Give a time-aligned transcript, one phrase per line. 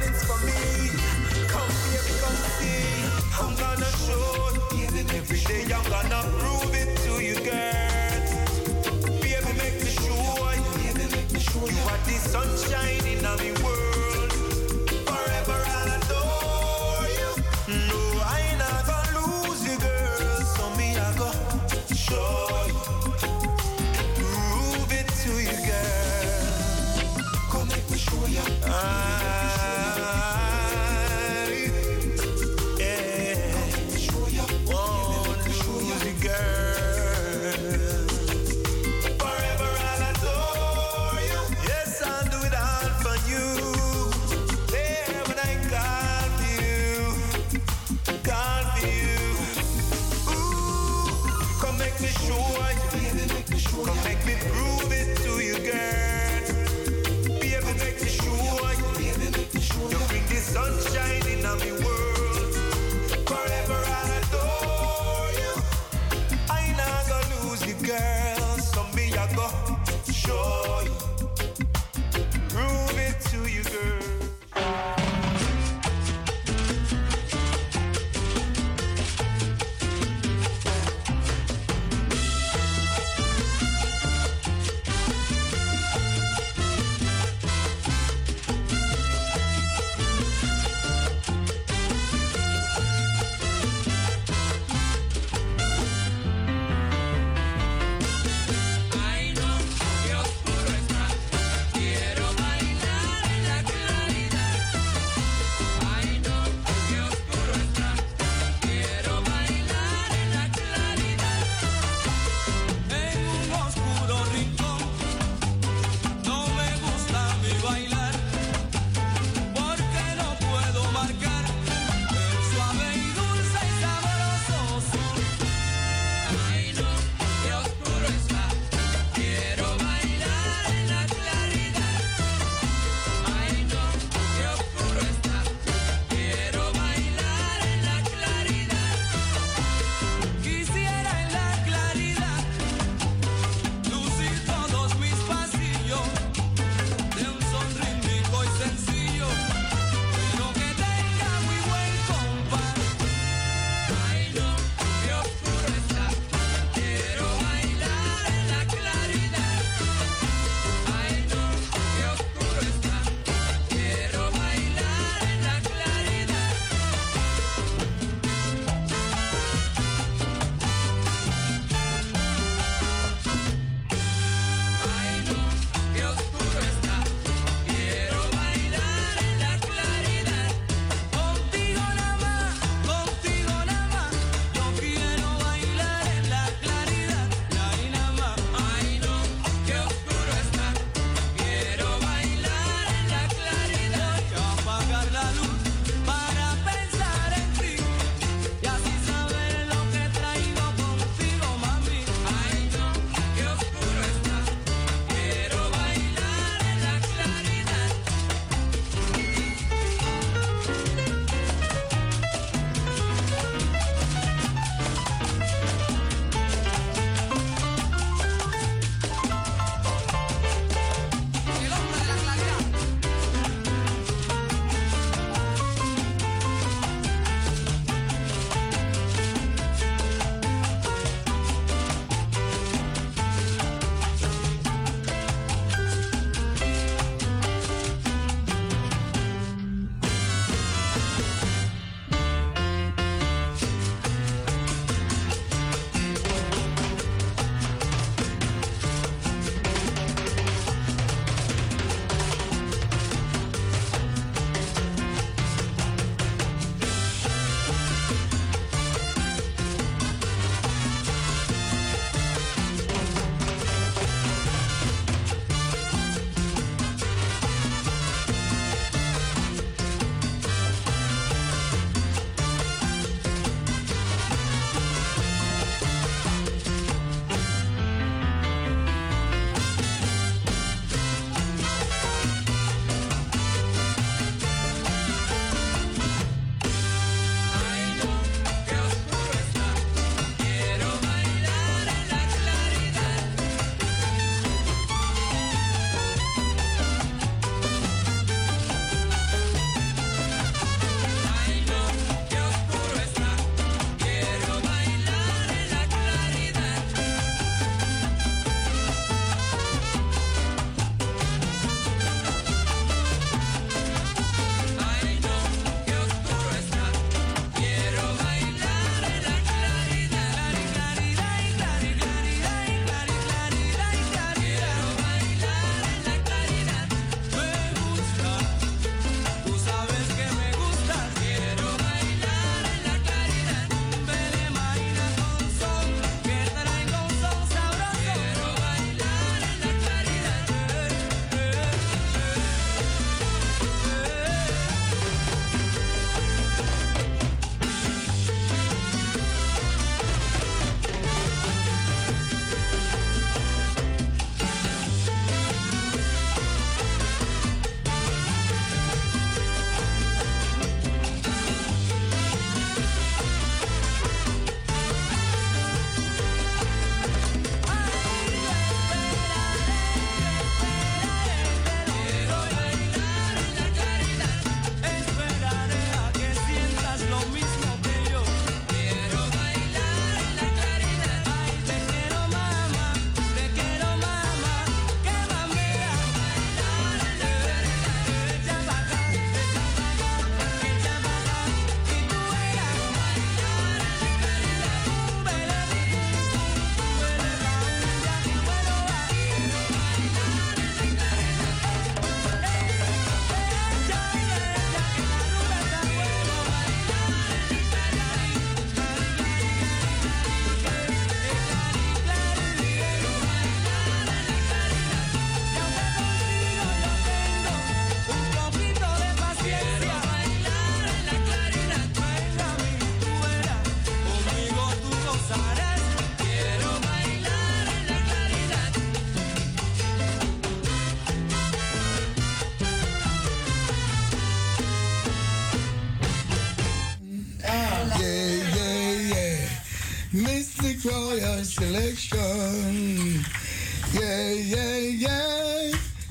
[0.00, 0.88] morning's for me.
[1.48, 3.04] Come here, come see.
[3.40, 9.20] I'm gonna show you every day I'm gonna prove it to you, girl.
[9.20, 11.70] Baby, make me sure.
[11.70, 13.89] You are the sunshine in my world.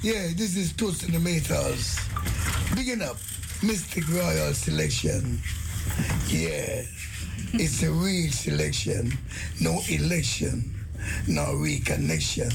[0.10, 2.00] Yeah, this is Toast in the Metals.
[3.04, 3.18] Up
[3.62, 5.38] Mystic Royal Selection.
[6.28, 6.82] Yeah,
[7.54, 9.14] it's a real selection.
[9.62, 10.74] No election,
[11.28, 12.50] no reconnection.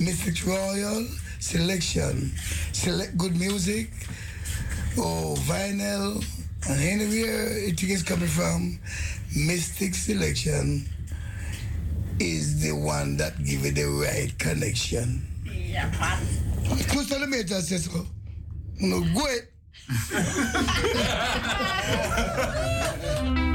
[0.00, 1.06] Mystic Royal
[1.38, 2.32] Selection.
[2.72, 3.92] Select good music.
[4.98, 6.18] Oh, vinyl.
[6.68, 8.80] And anywhere it is coming from,
[9.36, 10.88] Mystic Selection
[12.18, 15.24] is the one that give it the right connection.
[15.44, 15.92] Yeah,
[16.92, 18.06] Kusole me ta sesko.
[18.80, 19.48] No gwe.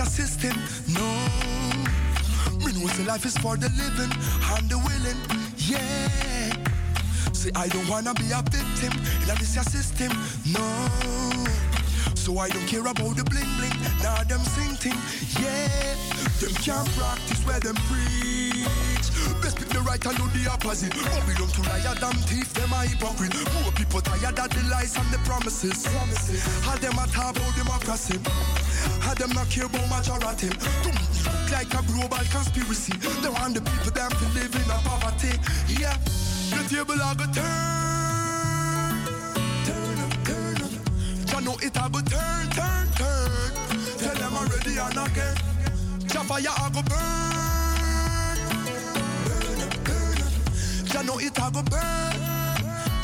[0.00, 0.56] your system,
[0.96, 1.08] no.
[2.64, 4.12] Me know say life is for the living
[4.56, 5.20] and the willing,
[5.68, 6.48] yeah.
[7.34, 10.08] Say I don't wanna be a victim in this your system,
[10.56, 10.64] no.
[12.14, 14.96] So I don't care about the bling bling, now them sing thing,
[15.36, 15.68] yeah.
[16.40, 19.04] Them can't practice where them preach.
[19.42, 20.94] Best pick the right and do the opposite.
[20.96, 23.36] Oh, we don't to liar, damn thief, them are hypocrite.
[23.60, 25.86] More people tired of the lies and the promises.
[25.88, 26.40] promises.
[26.66, 28.16] All them a talk about democracy.
[29.06, 30.48] All them not care about majority.
[31.50, 32.92] Like a global conspiracy.
[33.22, 35.32] They want the people them to live in a poverty.
[35.68, 35.96] Yeah,
[36.50, 38.94] the table are go turn.
[39.66, 40.72] Turn up, turn up.
[41.32, 43.52] Ya know it a go turn, turn, turn.
[43.98, 45.36] Tell them I'm ready and again.
[46.14, 48.36] Ja fire a go burn.
[49.26, 50.94] Burn up, burn up.
[50.94, 52.39] Ya know it a go burn.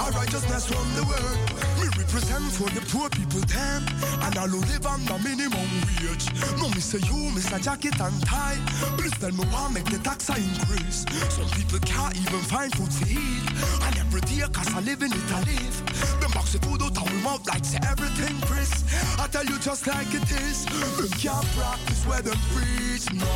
[0.07, 1.39] Our righteousness from the world.
[1.83, 3.83] Me represent for the poor people them.
[4.23, 5.67] And I will live on the minimum
[5.99, 6.31] wage.
[6.63, 7.59] No, me say you, Mr.
[7.61, 8.55] Jacket and tie.
[8.97, 11.03] Please tell me why make the tax increase.
[11.35, 13.51] Some people can't even find food to eat.
[13.83, 15.75] And every day, cause I live in it, I live.
[16.21, 16.95] Them box food out
[17.27, 18.71] my like say everything Chris.
[19.19, 20.65] I tell you just like it is.
[20.67, 23.27] Them can't practice where them preach, no.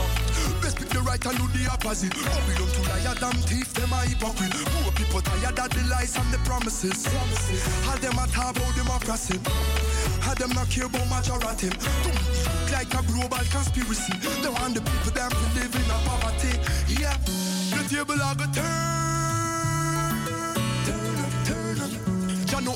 [0.62, 2.14] Best pick the right and do the opposite.
[2.14, 4.54] Oh, we don't to liar, damn thief, them are hypocrite.
[4.72, 7.06] Poor people tired of the lies and the promises.
[7.88, 9.38] All them a talk about democracy.
[10.26, 11.70] All them not care about majority.
[12.70, 14.14] Like a global conspiracy.
[14.42, 16.54] They want the people them to live in a poverty.
[16.86, 17.16] Yeah,
[17.74, 19.09] the table a go turn.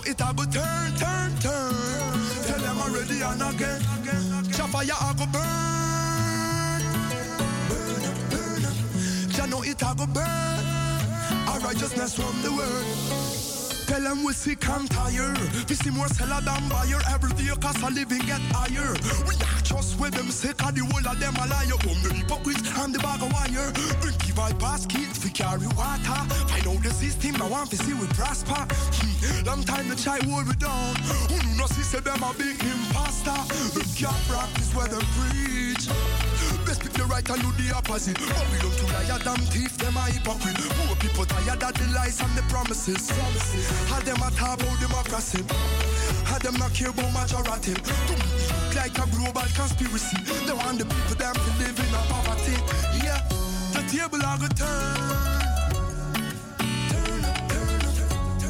[0.06, 1.74] It a go turn, turn, turn.
[2.46, 3.80] Tell them I'm ready and again.
[4.56, 6.82] Ja fire a go burn.
[7.68, 9.36] Burn up, burn up.
[9.36, 10.64] Ya know it a go burn.
[11.48, 13.43] Our righteousness from the world.
[13.94, 15.38] Tell them we sick and tired.
[15.68, 18.90] We see more seller than buyer every day cause a living get higher.
[19.22, 21.78] We not just with them sick and the whole of them a liar.
[21.78, 23.70] Come the hypocrites and the bag of wire.
[24.02, 26.20] Bring give I basket we carry water.
[26.50, 28.66] Find out the system I want to see we prosper.
[29.46, 30.96] Long time the child hold we down.
[31.30, 33.38] Who not see say them a big imposter.
[33.78, 35.86] Them can't practice where them preach.
[36.74, 38.18] Best pick the right and do the opposite.
[38.18, 40.58] But we don't to liar, damn thief, them a hypocrite.
[40.82, 43.12] More people tired of the lies and the promises.
[43.92, 45.44] All them a talk about democracy.
[46.32, 47.78] All them not care about majority.
[47.78, 50.18] Look like a global conspiracy.
[50.46, 52.58] They want the people them to live in a poverty.
[53.06, 53.22] Yeah,
[53.70, 54.98] the table a go turn.
[56.90, 58.44] Turn up, turn up, turn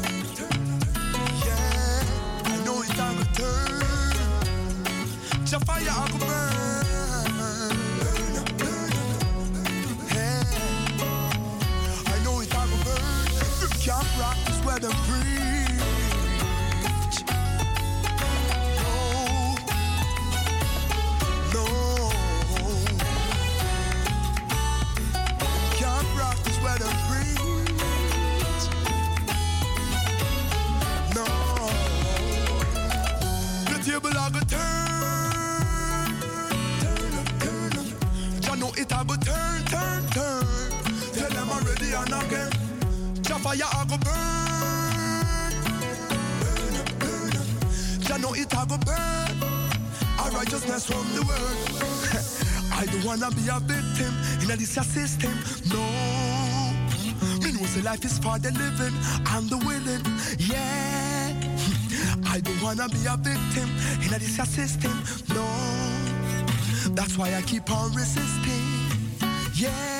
[14.81, 15.85] them preach.
[18.63, 18.85] No,
[21.53, 21.65] no.
[25.79, 27.81] Can't practice what them preach.
[31.15, 31.25] No.
[33.69, 36.11] The table a go turn,
[36.81, 38.59] turn up, turn up.
[38.59, 40.45] Know it a go turn, turn, turn.
[41.13, 42.54] Tell them I'm ready and again.
[43.35, 45.51] Jah fire a go burn,
[46.39, 47.47] burn burn up.
[48.07, 49.43] Jah know it a go burn.
[50.19, 51.67] Our righteousness from the world.
[52.71, 55.33] I don't wanna be a victim in a this system.
[55.67, 55.83] No.
[57.43, 58.95] Me know say life is for the living
[59.33, 60.05] and the willing.
[60.39, 61.33] Yeah.
[62.27, 63.69] I don't wanna be a victim
[64.01, 64.95] in a this system.
[65.35, 65.45] No.
[66.95, 68.63] That's why I keep on resisting.
[69.55, 69.94] Yeah.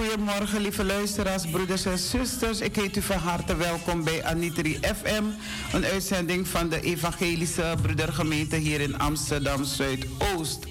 [0.00, 2.60] Goedemorgen, lieve luisteraars, broeders en zusters.
[2.60, 5.24] Ik heet u van harte welkom bij Anitri FM,
[5.72, 10.66] een uitzending van de Evangelische Broedergemeente hier in Amsterdam Zuidoost.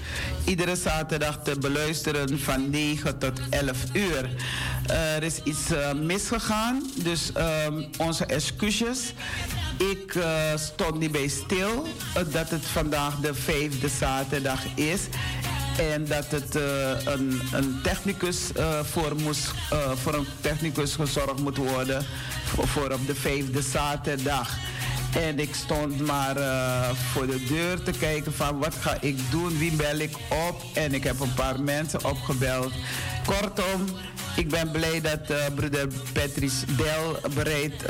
[0.45, 4.29] Iedere zaterdag te beluisteren van 9 tot 11 uur.
[4.87, 9.13] er is iets eh, misgegaan, dus ehm, onze excuses.
[9.77, 15.01] Ik eh, stond niet bij stil eh, dat het vandaag de vijfde zaterdag is.
[15.79, 21.39] En dat het eh, een, een technicus eh, voor, moest, eh, voor een technicus gezorgd
[21.39, 22.05] moet worden
[22.45, 24.57] voor, op de vijfde zaterdag.
[25.15, 26.35] En ik stond maar
[27.11, 30.15] voor de deur te kijken van wat ga ik doen, wie bel ik
[30.49, 30.63] op.
[30.73, 32.71] En ik heb een paar mensen opgebeld.
[33.25, 33.85] Kortom,
[34.35, 37.85] ik ben blij dat eh, broeder Patrice Del bereid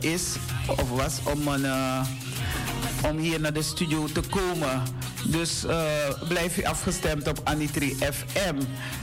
[0.00, 0.36] is
[0.66, 1.66] of was om een...
[3.08, 4.82] om hier naar de studio te komen.
[5.30, 5.76] Dus eh,
[6.28, 8.54] blijf u afgestemd op Anitri FM.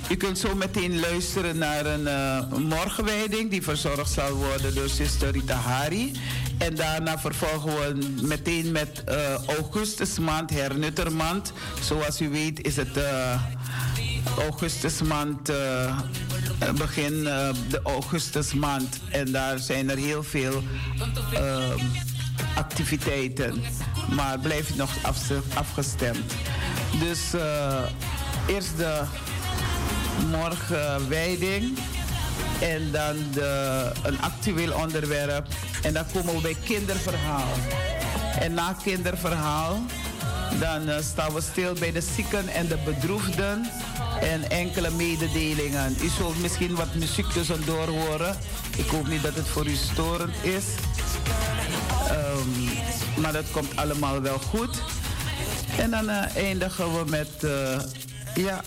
[0.10, 5.32] U kunt zo meteen luisteren naar een eh, morgenwijding die verzorgd zal worden door Sister
[5.32, 6.12] Rita Hari.
[6.58, 11.54] En daarna vervolgen we meteen met eh, augustusmaand, hernuttermaand.
[11.82, 12.98] Zoals u weet is het
[14.38, 15.52] augustusmaand,
[16.78, 19.00] begin eh, de augustusmaand.
[19.10, 20.64] En daar zijn er heel veel
[22.56, 23.64] activiteiten.
[24.16, 24.90] Maar blijf nog
[25.54, 26.34] afgestemd.
[27.00, 27.84] Dus eh,
[28.48, 29.02] eerst de
[30.32, 31.78] morgenwijding.
[32.62, 35.48] En dan de, een actueel onderwerp.
[35.84, 37.54] En dan komen we bij kinderverhaal.
[38.40, 39.82] En na kinderverhaal,
[40.60, 43.66] dan eh, staan we stil bij de zieken en de bedroefden.
[44.22, 45.98] En enkele mededelingen.
[46.02, 48.36] U zult misschien wat muziek tussendoor horen.
[48.78, 50.66] Ik hoop niet dat het voor u storend is.
[52.08, 54.82] Ehm, maar dat komt allemaal wel goed.
[55.78, 57.80] En dan eh, eindigen we met, eh,
[58.36, 58.62] ja,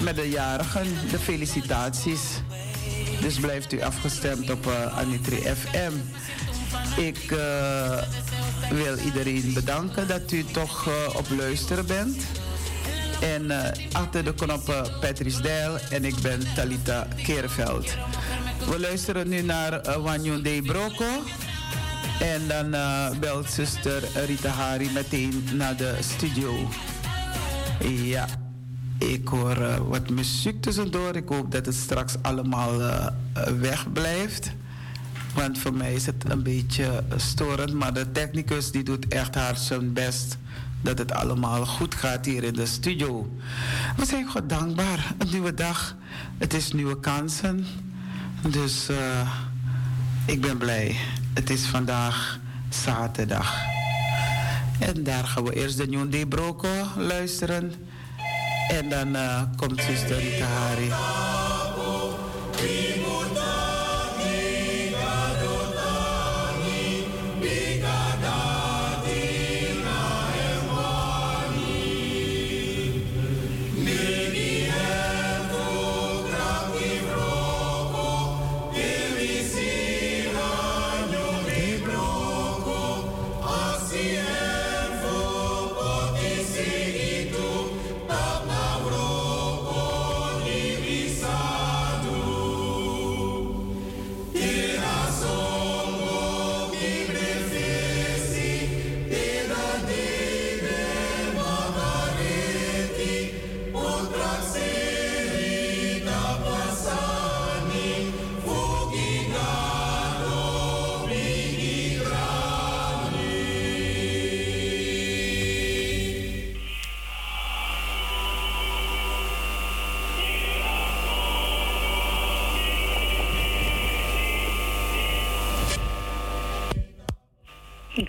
[0.00, 2.20] met de jarigen, de felicitaties.
[3.20, 5.92] Dus blijft u afgestemd op uh, Anitri FM.
[7.00, 7.34] Ik
[8.70, 12.24] wil iedereen bedanken dat u toch eh, op luisteren bent.
[13.20, 17.94] En eh, achter de knoppen Patrice Dijl en ik ben Talita Keerveld.
[18.70, 21.22] We luisteren nu naar uh, Wanyon De Broco.
[22.20, 26.68] En dan eh, belt zuster Rita Hari meteen naar de studio.
[27.88, 28.26] Ja,
[29.00, 31.16] ik hoor eh, wat muziek tussendoor.
[31.16, 34.50] Ik hoop dat het straks allemaal eh, eh, weg blijft.
[35.34, 37.72] Want voor mij is het een beetje storend.
[37.72, 40.38] Maar de technicus die doet echt hard zijn best
[40.80, 43.30] dat het allemaal goed gaat hier in de studio.
[43.96, 45.14] We zijn God dankbaar.
[45.18, 45.96] Een nieuwe dag.
[46.38, 47.66] Het is nieuwe kansen.
[48.48, 49.30] Dus eh,
[50.26, 50.96] ik ben blij.
[51.34, 53.54] Het is vandaag zaterdag.
[54.78, 57.72] En daar gaan we eerst de Nyon de Broco luisteren.
[58.68, 60.48] En dan eh, komt zuster Rita.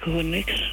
[0.01, 0.71] Ik hoor niks.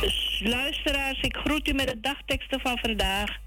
[0.00, 2.02] Dus luisteraars, ik groet u met
[2.58, 3.38] van vandaag.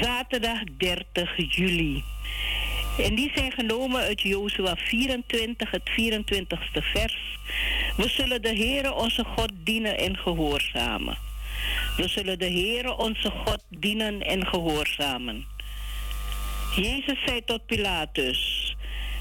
[0.00, 2.04] Zaterdag 30 juli.
[2.98, 7.38] En die zijn genomen uit Jozua 24, het 24ste vers.
[7.96, 11.16] We zullen de Heere onze God dienen en gehoorzamen.
[11.96, 15.44] We zullen de Heere onze God dienen en gehoorzamen.
[16.76, 18.74] Jezus zei tot Pilatus: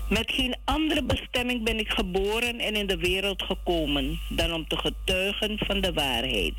[0.10, 4.78] Met geen andere bestemming ben ik geboren en in de wereld gekomen dan om te
[4.78, 6.54] getuigen van de waarheid.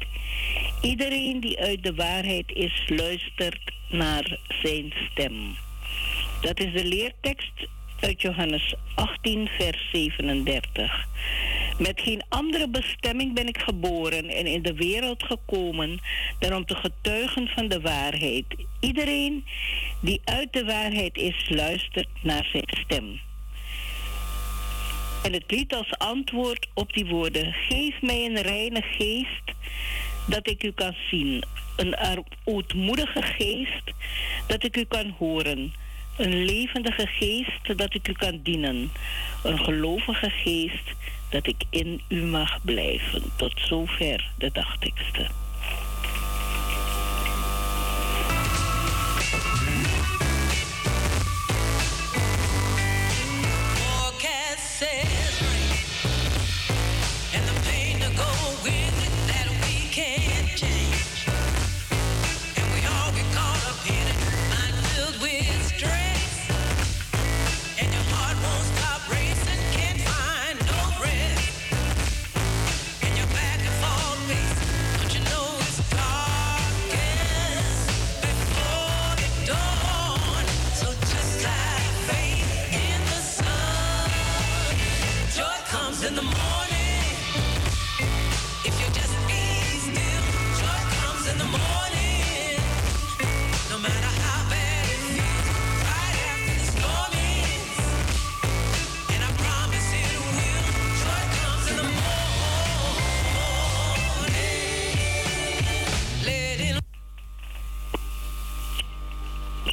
[0.82, 5.56] Iedereen die uit de waarheid is, luistert naar zijn stem.
[6.40, 7.66] Dat is de leertekst
[8.00, 11.06] uit Johannes 18, vers 37.
[11.78, 16.00] Met geen andere bestemming ben ik geboren en in de wereld gekomen
[16.38, 18.44] dan om te getuigen van de waarheid.
[18.80, 19.44] Iedereen
[20.00, 23.20] die uit de waarheid is, luistert naar zijn stem.
[25.22, 29.52] En het lied als antwoord op die woorden: Geef mij een reine geest,
[30.24, 31.44] dat ik u kan zien.
[31.76, 31.96] Een
[32.44, 33.92] ootmoedige geest,
[34.46, 35.74] dat ik u kan horen.
[36.16, 38.90] Een levendige geest, dat ik u kan dienen.
[39.42, 40.92] Een gelovige geest,
[41.30, 43.22] dat ik in u mag blijven.
[43.36, 45.41] Tot zover de dagteksten.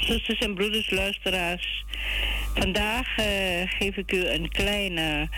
[0.09, 1.85] Zusters en broeders, luisteraars.
[2.53, 5.29] Vandaag eh, geef ik u een kleine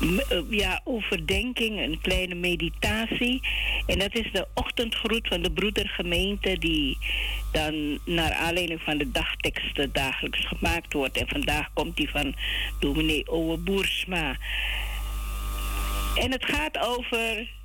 [0.00, 3.40] eh, ja, overdenking, een kleine meditatie.
[3.86, 6.98] En dat is de ochtendgroet van de broedergemeente die
[7.52, 11.16] dan naar aanleiding van de dagteksten dagelijks gemaakt wordt.
[11.16, 12.34] En vandaag komt die van
[12.80, 14.36] dominee Owe Boersma.
[16.14, 17.56] En het gaat over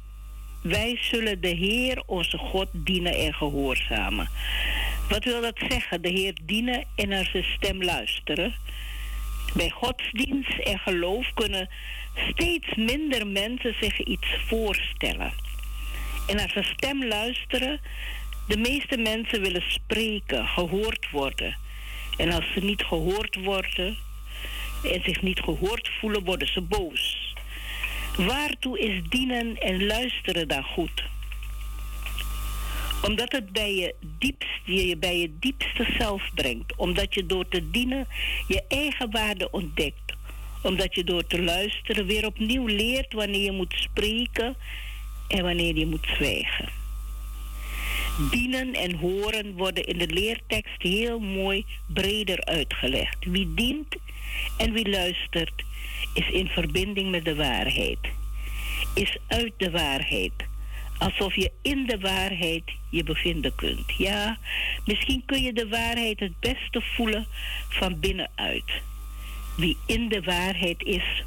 [0.62, 4.30] wij zullen de Heer onze God dienen en gehoorzamen.
[5.10, 6.02] Wat wil dat zeggen?
[6.02, 8.54] De Heer dienen en naar zijn stem luisteren.
[9.54, 11.70] Bij godsdienst en geloof kunnen
[12.30, 15.34] steeds minder mensen zich iets voorstellen.
[16.28, 17.82] En naar zijn stem luisteren,
[18.48, 21.58] de meeste mensen willen spreken, gehoord worden.
[22.18, 23.98] En als ze niet gehoord worden
[24.84, 27.34] en zich niet gehoord voelen, worden ze boos.
[28.18, 31.04] Waartoe is dienen en luisteren dan goed?
[33.08, 36.76] Omdat het bij je, diepst, je bij je diepste zelf brengt.
[36.76, 38.08] Omdat je door te dienen
[38.48, 40.14] je eigen waarde ontdekt.
[40.62, 44.56] Omdat je door te luisteren weer opnieuw leert wanneer je moet spreken
[45.28, 46.70] en wanneer je moet zwijgen.
[48.32, 53.26] Dienen en horen worden in de leertekst heel mooi breder uitgelegd.
[53.26, 53.96] Wie dient
[54.58, 55.64] en wie luistert
[56.14, 58.00] is in verbinding met de waarheid.
[58.94, 60.32] Is uit de waarheid.
[60.98, 63.94] Alsof je in de waarheid je bevinden kunt.
[63.98, 64.38] Ja,
[64.86, 67.28] misschien kun je de waarheid het beste voelen
[67.70, 68.82] van binnenuit.
[69.56, 71.24] Wie in de waarheid is,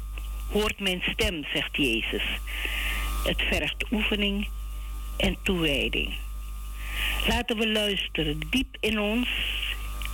[0.51, 2.23] hoort mijn stem, zegt Jezus.
[3.23, 4.47] Het vergt oefening
[5.17, 6.13] en toewijding.
[7.27, 9.27] Laten we luisteren diep in ons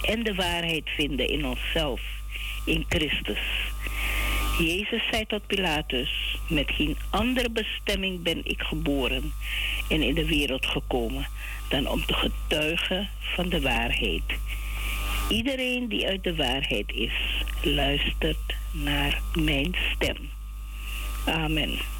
[0.01, 2.01] en de waarheid vinden in onszelf,
[2.65, 3.71] in Christus.
[4.57, 9.33] Jezus zei tot Pilatus: Met geen andere bestemming ben ik geboren
[9.89, 11.27] en in de wereld gekomen
[11.69, 14.23] dan om te getuigen van de waarheid.
[15.29, 20.17] Iedereen die uit de waarheid is, luistert naar mijn stem.
[21.25, 21.92] Amen.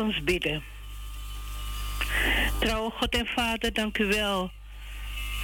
[0.00, 0.62] Ons bidden.
[2.58, 4.50] Trouwe God en Vader, dank u wel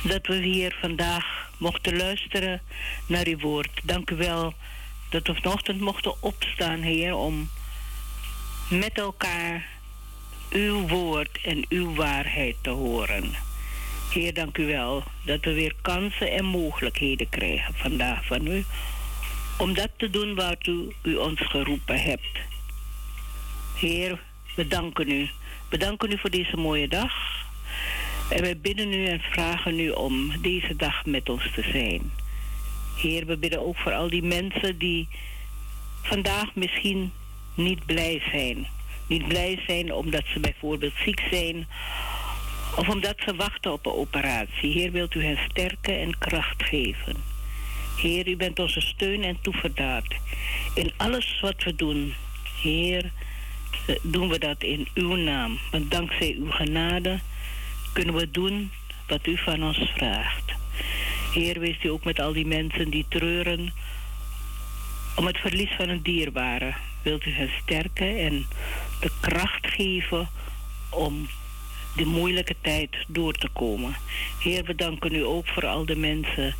[0.02, 2.60] dat we hier vandaag mochten luisteren
[3.06, 3.80] naar uw woord.
[3.82, 4.54] Dank u wel
[5.10, 7.48] dat we vanochtend mochten opstaan, Heer, om
[8.70, 9.66] met elkaar
[10.50, 13.34] uw woord en uw waarheid te horen.
[14.10, 18.64] Heer, dank u wel dat we weer kansen en mogelijkheden krijgen vandaag van u
[19.58, 22.38] om dat te doen u, u ons geroepen hebt.
[23.74, 24.22] Heer,
[24.56, 25.28] we danken u.
[25.68, 27.12] We danken u voor deze mooie dag.
[28.30, 32.12] En wij bidden u en vragen u om deze dag met ons te zijn.
[32.96, 35.08] Heer, we bidden ook voor al die mensen die
[36.02, 37.12] vandaag misschien
[37.54, 38.66] niet blij zijn.
[39.06, 41.66] Niet blij zijn omdat ze bijvoorbeeld ziek zijn
[42.76, 44.72] of omdat ze wachten op een operatie.
[44.72, 47.16] Heer, wilt u hen sterken en kracht geven.
[47.96, 50.06] Heer, u bent onze steun en toeverdaad.
[50.74, 52.14] In alles wat we doen,
[52.62, 53.10] Heer,
[54.02, 55.58] doen we dat in uw naam.
[55.70, 57.20] Want dankzij uw genade
[57.92, 58.70] kunnen we doen
[59.06, 60.52] wat u van ons vraagt.
[61.32, 63.72] Heer, wees u ook met al die mensen die treuren
[65.16, 66.74] om het verlies van een dierbare.
[67.02, 68.46] Wilt u hen sterken en
[69.00, 70.28] de kracht geven
[70.90, 71.28] om
[71.96, 73.96] de moeilijke tijd door te komen.
[74.40, 76.54] Heer, we danken u ook voor al de mensen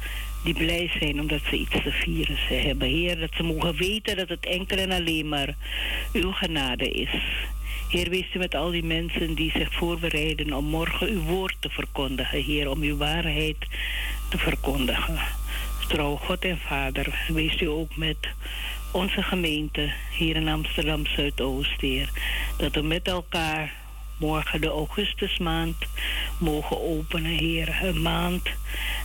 [0.46, 2.88] die blij zijn omdat ze iets te vieren ze hebben.
[2.88, 5.54] Heer, dat ze mogen weten dat het enkel en alleen maar
[6.12, 7.22] uw genade is.
[7.88, 11.68] Heer, wees u met al die mensen die zich voorbereiden om morgen uw woord te
[11.68, 12.42] verkondigen.
[12.42, 13.56] Heer, om uw waarheid
[14.28, 15.18] te verkondigen.
[15.88, 18.28] Trouw God en Vader, wees u ook met
[18.92, 22.10] onze gemeente hier in Amsterdam Zuidoost, Heer.
[22.56, 23.72] Dat we met elkaar
[24.16, 25.76] morgen de augustusmaand
[26.38, 27.78] mogen openen, Heer.
[27.82, 28.48] Een maand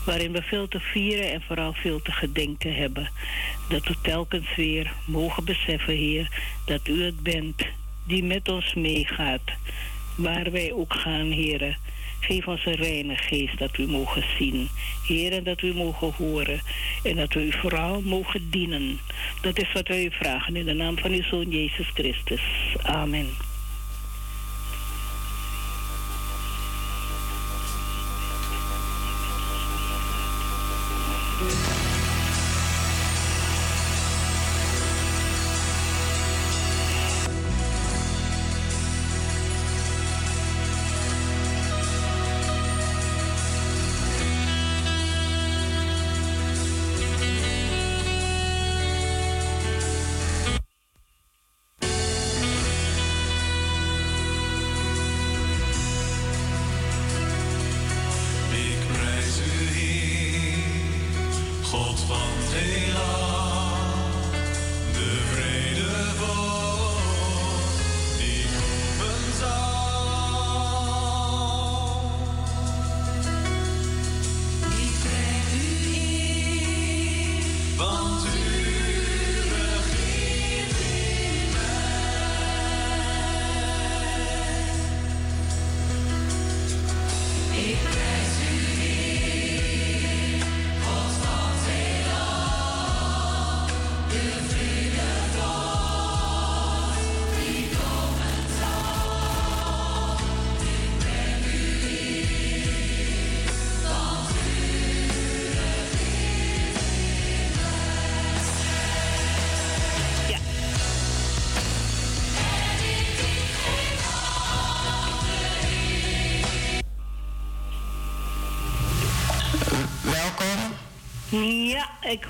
[0.06, 3.10] waarin we veel te vieren en vooral veel te gedenken hebben.
[3.70, 6.30] Dat we telkens weer mogen beseffen, Heer,
[6.66, 7.62] dat u het bent
[8.04, 9.42] die met ons meegaat.
[10.16, 11.78] Waar wij ook gaan, Heer.
[12.20, 14.70] Geef ons een reine geest dat we mogen zien.
[15.08, 16.62] Heer, en dat we mogen horen.
[17.04, 19.00] En dat we u vooral mogen dienen.
[19.42, 22.42] Dat is wat wij u vragen in de naam van uw Zoon Jezus Christus.
[22.82, 23.51] Amen.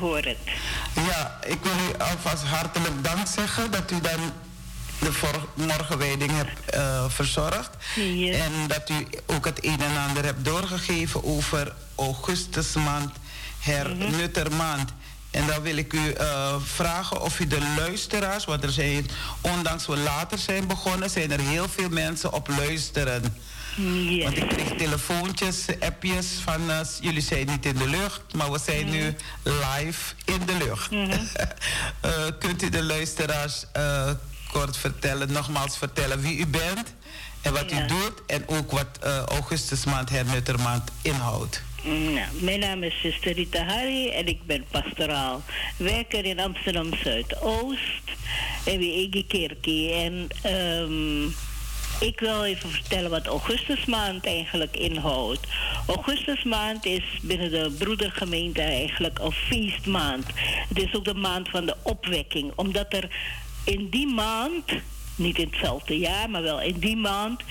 [0.02, 0.38] Hoor het.
[0.94, 4.32] Ja, ik wil u alvast hartelijk dank zeggen dat u dan
[5.00, 5.12] de
[5.54, 7.70] morgenwijding hebt eh, verzorgd.
[8.32, 13.12] En dat u ook het een en ander hebt doorgegeven over augustusmaand,
[13.60, 14.94] hernuttermaand.
[15.32, 19.10] En dan wil ik u eh, vragen of u de luisteraars, want er zijn,
[19.42, 23.38] ondanks we later zijn begonnen, zijn er heel veel mensen op luisteren.
[23.78, 24.24] Yes.
[24.24, 28.60] Want ik kreeg telefoontjes, appjes van eh, jullie zijn niet in de lucht, maar we
[28.60, 30.92] zijn nu live in de lucht.
[32.02, 34.10] Eh, kunt u de luisteraars eh,
[34.52, 36.94] kort vertellen, nogmaals vertellen wie u bent
[37.42, 37.84] en wat Ja.
[37.84, 41.62] u doet en ook wat augustusmaand, hernuttermaand inhoudt?
[41.84, 45.44] Nou, mijn naam is Sister Rita Harry en ik ben pastoraal
[45.78, 48.04] werker in Amsterdam Zuidoost
[48.66, 49.92] en Ege Kerkie.
[49.94, 51.30] En ehm,
[52.02, 55.48] ik wil even vertellen wat augustusmaand eigenlijk inhoudt.
[55.88, 60.26] Augustusmaand is binnen de broedergemeente eigenlijk een feestmaand.
[60.68, 63.10] Het is ook de maand van de opwekking, omdat er
[63.64, 64.72] in die maand
[65.16, 67.42] niet in hetzelfde jaar, maar wel in die maand,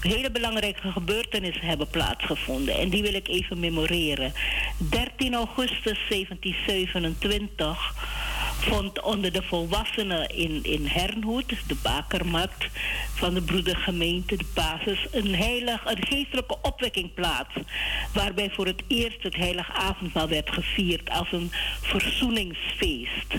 [0.00, 2.74] hele belangrijke gebeurtenissen hebben plaatsgevonden.
[2.74, 4.32] En die wil ik even memoreren.
[4.78, 7.94] 13 augustus 1727
[8.68, 12.50] vond onder de volwassenen in, in Hernhoed, de bakermat
[13.14, 17.54] van de broedergemeente, de basis, een, heilig, een geestelijke opwekking plaats.
[18.12, 21.50] Waarbij voor het eerst het heilig avondmaal werd gevierd als een
[21.80, 23.34] verzoeningsfeest.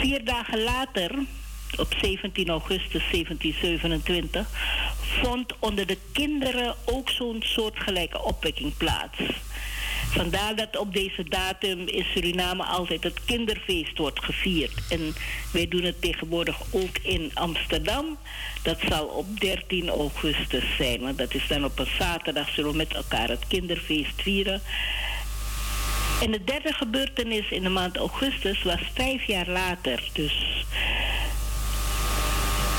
[0.00, 1.10] Vier dagen later,
[1.76, 4.48] op 17 augustus 1727,
[5.22, 9.18] vond onder de kinderen ook zo'n soortgelijke opwekking plaats.
[10.10, 14.72] Vandaar dat op deze datum in Suriname altijd het kinderfeest wordt gevierd.
[14.88, 15.14] En
[15.52, 18.18] wij doen het tegenwoordig ook in Amsterdam.
[18.62, 22.76] Dat zal op 13 augustus zijn, want dat is dan op een zaterdag zullen we
[22.76, 24.62] met elkaar het kinderfeest vieren.
[26.22, 30.10] En de derde gebeurtenis in de maand augustus was vijf jaar later.
[30.12, 30.64] Dus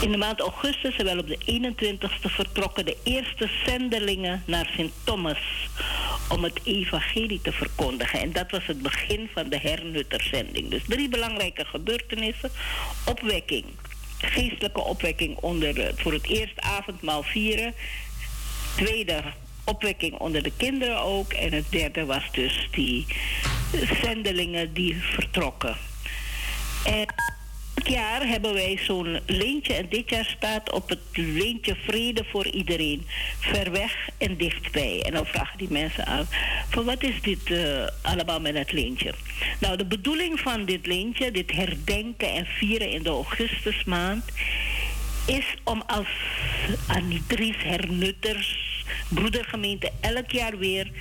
[0.01, 4.91] in de maand augustus zijn wel op de 21ste vertrokken de eerste zendelingen naar Sint
[5.03, 5.69] Thomas
[6.29, 8.19] om het evangelie te verkondigen.
[8.19, 10.69] En dat was het begin van de hernutterzending.
[10.69, 12.51] Dus drie belangrijke gebeurtenissen.
[13.05, 13.65] Opwekking,
[14.17, 17.73] geestelijke opwekking onder, eh, voor het eerst avondmaal vieren.
[18.75, 19.23] Tweede,
[19.63, 21.33] opwekking onder de kinderen ook.
[21.33, 23.05] En het derde was dus die
[24.01, 25.75] zendelingen die vertrokken.
[26.83, 27.05] En
[27.79, 32.47] elk jaar hebben wij zo'n lintje en dit jaar staat op het lintje vrede voor
[32.47, 33.05] iedereen.
[33.39, 35.01] Ver weg en dichtbij.
[35.01, 36.27] En dan vragen die mensen aan,
[36.69, 39.13] van wat is dit eh, allemaal met het lintje?
[39.59, 44.23] Nou, de bedoeling van dit lintje, dit herdenken en vieren in de augustusmaand,
[45.25, 46.07] is om als
[46.87, 50.91] Anitries hernutters, broedergemeente, elk jaar weer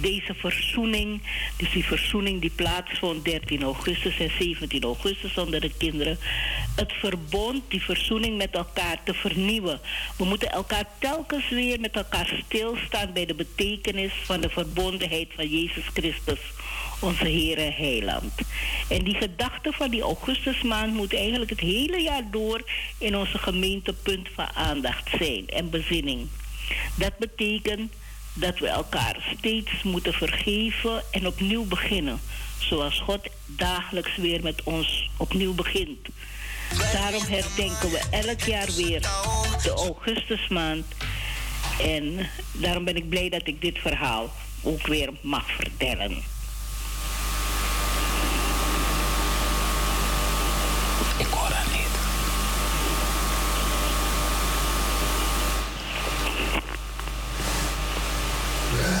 [0.00, 1.20] deze verzoening,
[1.56, 6.18] dus die verzoening die plaatsvond 13 augustus en 17 augustus onder de kinderen,
[6.76, 9.80] het verbond, die verzoening met elkaar te vernieuwen.
[10.16, 15.48] We moeten elkaar telkens weer met elkaar stilstaan bij de betekenis van de verbondenheid van
[15.48, 16.40] Jezus Christus
[17.00, 18.32] onze Heere Heiland.
[18.88, 22.62] En die gedachte van die augustusmaand moet eigenlijk het hele jaar door
[22.98, 26.28] in onze gemeente punt van aandacht zijn en bezinning.
[26.94, 27.92] Dat betekent
[28.32, 32.20] dat we elkaar steeds moeten vergeven en opnieuw beginnen.
[32.58, 36.08] Zoals God dagelijks weer met ons opnieuw begint.
[36.92, 39.00] Daarom herdenken we elk jaar weer
[39.62, 40.84] de augustusmaand.
[41.80, 44.30] En daarom ben ik blij dat ik dit verhaal
[44.62, 46.22] ook weer mag vertellen.
[51.18, 51.77] Ik hoor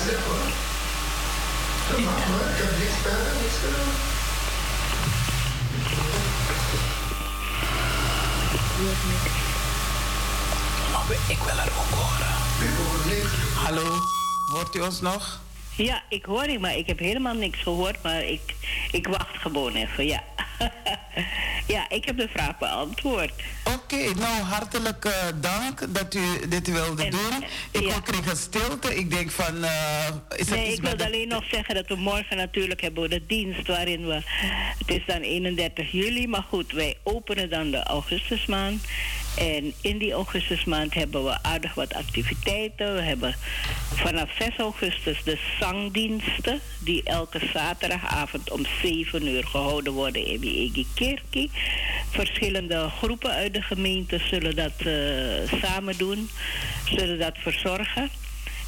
[0.08, 0.46] haar
[3.40, 3.56] niet.
[10.92, 12.26] Maar we- ik wil haar ook horen.
[13.64, 13.98] Hallo,
[14.52, 15.40] hoort u ons nog?
[15.76, 18.02] Ja, ik hoor u, maar ik heb helemaal niks gehoord.
[18.02, 18.40] Maar ik,
[18.90, 20.22] ik wacht gewoon even, ja.
[21.68, 23.32] ja, ik heb de vraag beantwoord.
[23.64, 27.44] Oké, nou hartelijk eh, dank dat u dit wilde doen.
[27.70, 28.00] Ik ja.
[28.00, 28.96] kreeg een stilte.
[28.96, 31.96] Ik denk van, eh, is dat Nee, iets ik de- alleen nog zeggen dat we
[31.96, 34.20] morgen natuurlijk hebben we de dienst waarin we...
[34.78, 38.84] Het is dan 31 juli, maar goed, wij openen dan de augustusmaand.
[39.38, 42.94] En in die augustusmaand hebben we aardig wat activiteiten.
[42.94, 43.34] We hebben
[43.94, 46.60] vanaf 6 augustus de zangdiensten...
[46.78, 51.50] die elke zaterdagavond om 7 uur gehouden worden in die Egi Kerkie.
[52.10, 56.28] Verschillende groepen uit de gemeente zullen dat eh, samen doen.
[56.84, 58.10] Zullen dat verzorgen.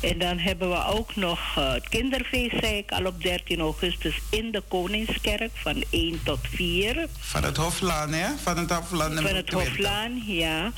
[0.00, 4.20] En dan hebben we ook nog eh, het kinderfeest, zei ik al op 13 augustus
[4.30, 7.08] in de Koningskerk van 1 tot 4.
[7.18, 8.28] Van het Hoflaan, hè?
[8.42, 9.68] Van het Hoflaan Van het 20.
[9.68, 10.72] Hoflaan, ja.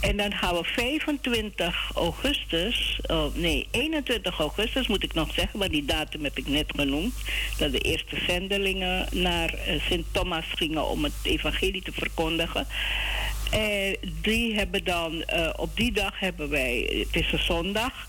[0.00, 5.70] En dan gaan we 25 augustus, oh, nee, 21 augustus moet ik nog zeggen, maar
[5.70, 7.14] die datum heb ik net genoemd.
[7.58, 12.66] Dat de eerste zendelingen naar eh, Sint Thomas gingen om het evangelie te verkondigen.
[13.50, 15.24] Eh, die hebben dan,
[15.56, 18.08] op die dag hebben wij, het is een zondag,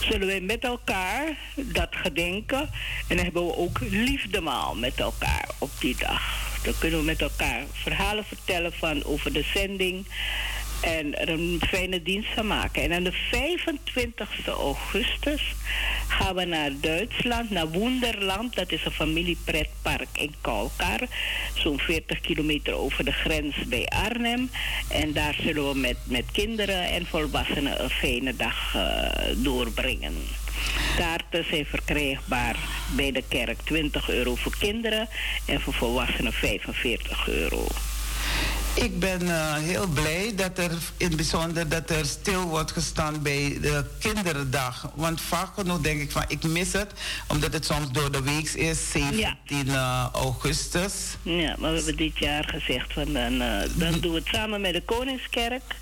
[0.00, 2.70] zullen wij met elkaar dat gedenken.
[3.08, 6.22] En hebben we ook liefdemaal met elkaar op die dag.
[6.62, 10.06] Dan kunnen we met elkaar verhalen vertellen van over de zending.
[10.80, 12.82] En er een fijne dienst van maken.
[12.82, 15.54] En aan de 25 augustus
[16.08, 18.54] gaan we naar Duitsland, naar Wonderland.
[18.54, 21.00] Dat is een familiepretpark in Kalkar.
[21.54, 24.50] Zo'n 40 kilometer over de grens bij Arnhem.
[24.88, 28.82] En daar zullen we met, met kinderen en volwassenen een fijne dag eh,
[29.36, 30.14] doorbrengen.
[30.96, 32.56] Kaarten zijn verkrijgbaar
[32.96, 35.08] bij de kerk 20 euro voor kinderen
[35.46, 37.66] en voor volwassenen 45 euro.
[38.80, 43.22] Ik ben eh, heel blij dat er in het bijzonder dat er stil wordt gestaan
[43.22, 44.90] bij de kinderdag.
[44.94, 46.92] Want vaak genoeg denk ik van ik mis het,
[47.28, 49.36] omdat het soms door de week is, 17
[49.68, 50.92] eh, augustus.
[51.22, 54.60] Ja, maar we hebben dit jaar gezegd van dan, eh, dan doen we het samen
[54.60, 55.74] met de Koningskerk.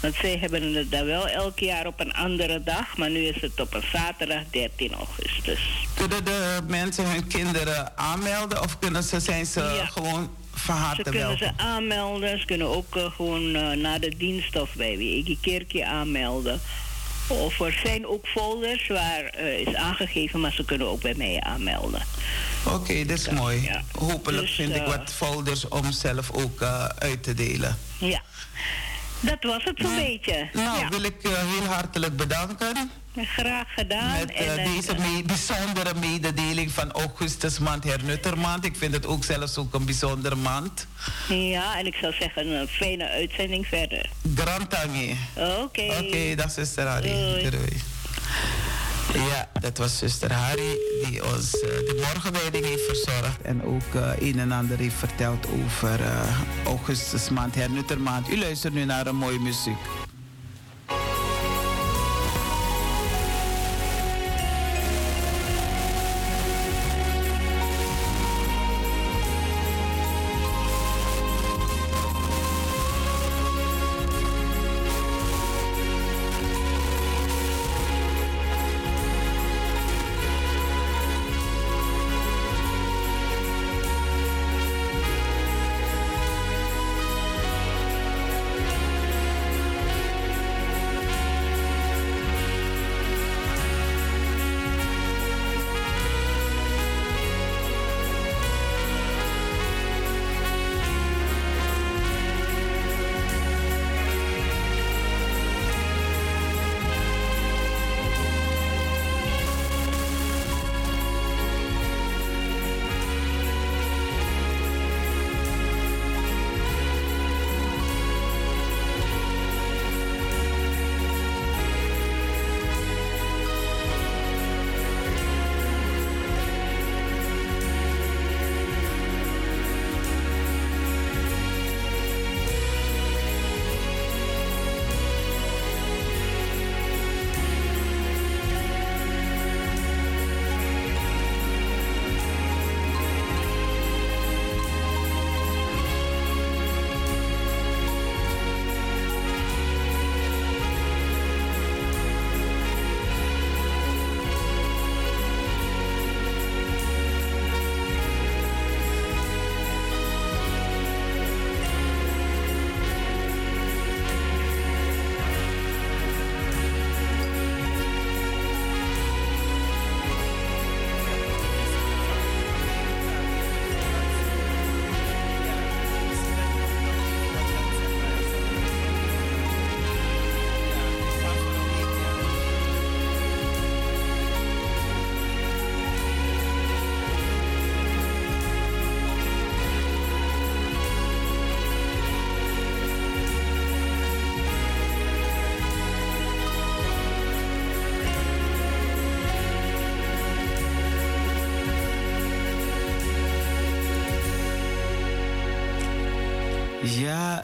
[0.00, 3.40] Want zij hebben het dan wel elk jaar op een andere dag, maar nu is
[3.40, 5.60] het op een zaterdag 13 augustus.
[5.94, 11.20] Kunnen de mensen hun kinderen aanmelden of kunnen ze, zijn ze gewoon van Ze kunnen
[11.20, 11.38] welkom?
[11.38, 15.86] ze aanmelden, ze kunnen ook eh, gewoon eh, na de dienst of bij wie Kerkje
[15.86, 16.60] aanmelden.
[17.26, 21.40] Of er zijn ook folders waar eh, is aangegeven, maar ze kunnen ook bij mij
[21.40, 22.02] aanmelden.
[22.64, 23.70] Oké, dat is mooi.
[23.92, 26.62] Hopelijk Dus, vind ik wat folders om zelf ook
[26.98, 27.78] uit te delen.
[27.98, 28.22] Ja,
[29.20, 30.48] dat was het zo'n beetje.
[30.52, 30.88] Nou, ja.
[30.88, 32.90] wil ik eh, heel hartelijk bedanken.
[33.16, 34.18] Graag gedaan.
[34.18, 38.64] Met eh, en, eh, deze me- bijzondere mededeling van augustusmaand, hernuttermaand.
[38.64, 40.86] Ik vind het ook zelfs ook een bijzondere maand.
[41.28, 44.10] Ja, en ik zou zeggen een fijne uitzending verder.
[44.34, 44.74] Grand.
[45.36, 45.82] Oké.
[46.00, 47.08] Oké, dag zuster Harry.
[47.10, 47.50] Doei.
[47.50, 47.82] Doei.
[49.14, 53.42] Ja, dat was zuster Harry die ons eh, de morgenwijding heeft verzorgd.
[53.42, 58.30] En ook eh, een en ander heeft verteld over eh, augustusmaand, hernuttermaand.
[58.30, 59.78] U luistert nu naar een mooie muziek.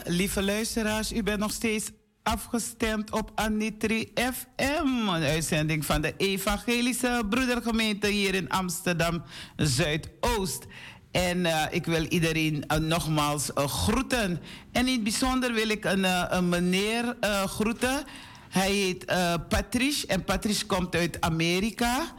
[0.05, 1.91] Lieve luisteraars, u bent nog steeds
[2.23, 5.07] afgestemd op Anitri FM.
[5.07, 9.23] Een uitzending van de Evangelische Broedergemeente hier in Amsterdam
[9.55, 10.65] Zuidoost.
[11.11, 14.41] En eh, ik wil iedereen eh, nogmaals eh, groeten.
[14.71, 16.03] En in het bijzonder wil ik een,
[16.35, 17.15] een meneer
[17.45, 18.03] groeten.
[18.49, 19.05] Hij heet
[19.49, 22.13] Patrice en Patrice komt uit Amerika.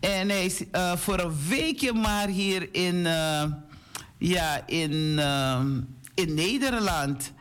[0.00, 0.62] En hij is
[0.94, 3.06] voor een weekje maar hier in,
[4.18, 5.60] ja, in, eh,
[6.18, 7.32] in Nederland.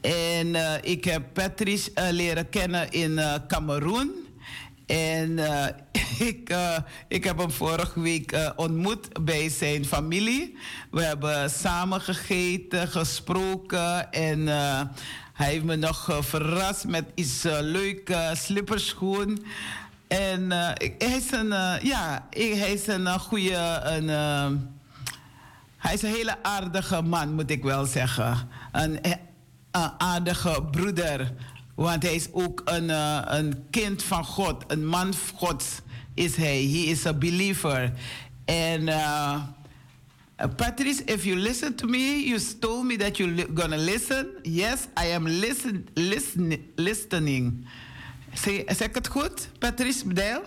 [0.00, 4.10] En eh, ik heb Patrice eh, leren kennen in eh Cameroen.
[4.86, 5.38] En
[6.30, 6.54] ik,
[7.08, 10.56] ik heb hem vorige week ontmoet bij zijn familie.
[10.90, 14.12] We hebben samen gegeten, gesproken.
[14.12, 14.46] En
[15.32, 19.44] hij heeft me nog verrast met iets uh, leuk uh, slipperschoen.
[20.08, 20.42] En
[20.78, 21.48] ik- hij is een,
[21.82, 23.80] ja, hij is een uh, goede...
[23.84, 24.77] Een,
[25.78, 28.48] hij is een hele aardige man, moet ik wel zeggen.
[28.72, 29.12] Een, eh,
[29.70, 31.32] een aardige broeder.
[31.74, 34.64] Want hij is ook een, eh, een kind van God.
[34.66, 35.80] Een man Gods
[36.14, 36.56] is hij.
[36.56, 37.92] He is a believer.
[38.44, 39.42] En uh,
[40.56, 44.26] Patrice, if you listen to me, you told me that you're gonna listen.
[44.42, 47.66] Yes, I am listen, listen, listening.
[48.66, 50.42] Zeg ik het goed, Patrice Bdel?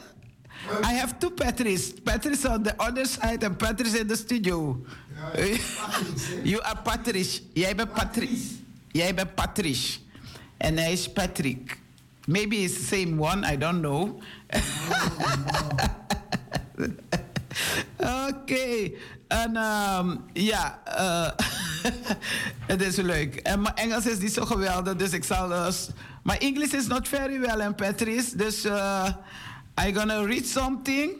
[0.84, 1.94] I have two Patrice.
[2.03, 4.86] Patrice on the other side and Patrice in the studio.
[6.52, 7.41] you are Patrice.
[7.53, 8.53] Jij bent Patrice.
[8.91, 9.99] Jij bent Patrice.
[10.57, 11.80] En hij is Patrick.
[12.26, 14.22] Maybe it's the same one, I don't know.
[18.30, 18.91] Oké.
[19.27, 21.30] En ehm, ja, eh,
[22.73, 23.35] het is leuk.
[23.35, 25.53] En mijn Engels is niet zo geweldig, dus ik zal...
[25.53, 25.89] eh, s-
[26.23, 28.38] my English is not very well, en Patrice.
[28.38, 29.07] Dus uh,
[29.85, 31.11] I'm gonna read something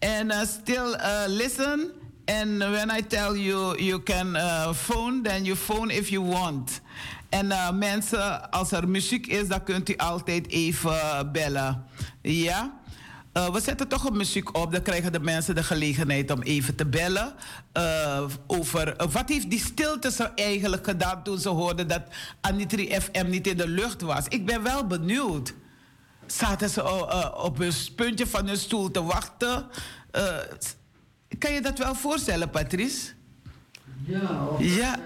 [0.00, 0.96] and uh, still
[1.26, 1.90] listen.
[2.24, 6.80] And when I tell you you can uh, phone, then you phone if you want.
[7.28, 11.84] En uh, mensen, als er muziek is, dan kunt u altijd even bellen.
[12.22, 12.80] Ja?
[13.32, 16.74] Uh, we zetten toch een muziek op, dan krijgen de mensen de gelegenheid om even
[16.74, 17.34] te bellen.
[17.72, 22.02] uh, over uh, wat heeft die stilte ze eigenlijk gedaan toen ze hoorden dat
[22.40, 24.24] Anitri FM niet in de lucht was.
[24.28, 25.54] Ik ben wel benieuwd.
[26.26, 26.82] Zaten ze
[27.36, 29.66] op een puntje van hun stoel te wachten?
[31.30, 33.12] Uh, kan je dat wel voorstellen, Patrice?
[34.04, 34.98] Ja, of Ja.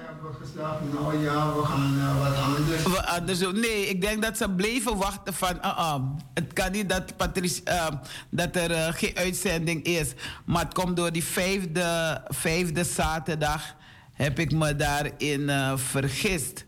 [0.57, 0.91] hebben.
[0.93, 2.83] Nou ja, we gaan eh, wat anders.
[2.83, 3.61] We anders doen.
[3.61, 5.63] Nee, ik denk dat ze bleven wachten van...
[5.63, 6.03] ah, ah,
[6.35, 7.87] het kan niet dat, Patrice, eh,
[8.29, 10.13] dat er eh, geen uitzending is.
[10.45, 13.75] Maar het komt door die vijfde, vijfde zaterdag...
[14.13, 16.65] heb ik me daarin vergist.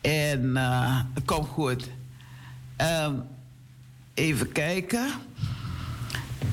[0.00, 0.56] En
[1.14, 1.88] het komt goed.
[2.76, 3.14] Ehm,
[4.14, 5.06] even kijken.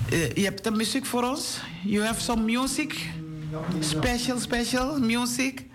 [0.10, 1.60] Je hebt de muziek voor ons?
[1.84, 3.10] You have some music?
[3.80, 5.66] Special, special music?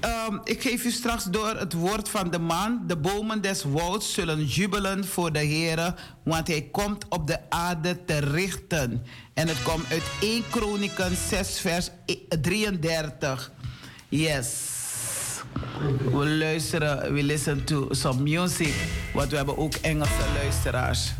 [0.00, 2.82] Ehm, ik geef u straks door het woord van de man.
[2.86, 5.94] De bomen des wouds zullen jubelen voor de Heer,
[6.24, 9.02] want hij komt op de aarde te richten.
[9.34, 11.90] En het komt uit 1 Kronieken 6, vers
[12.40, 13.52] 33.
[14.08, 14.72] Yes.
[16.12, 18.74] We luisteren, we listen to some music,
[19.14, 21.12] want we hebben ook Engelse luisteraars.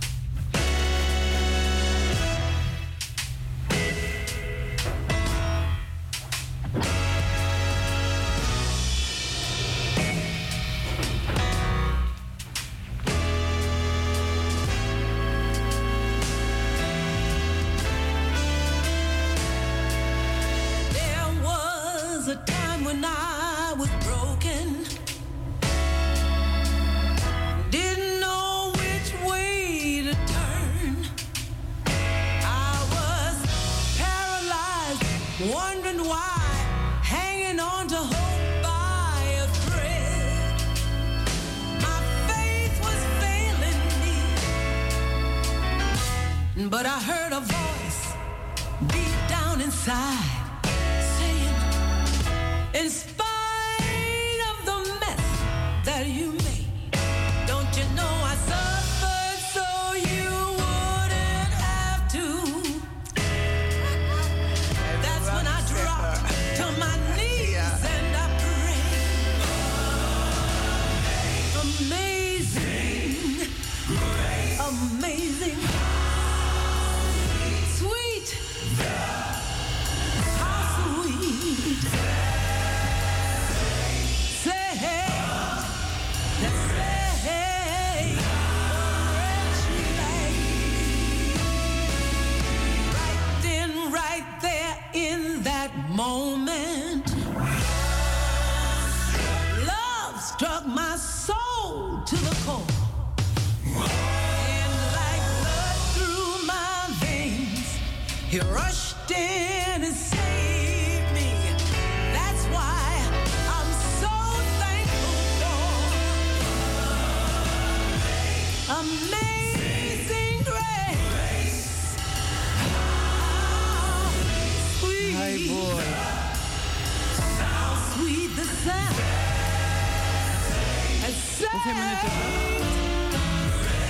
[131.65, 132.33] That Hoeveel minuten nog?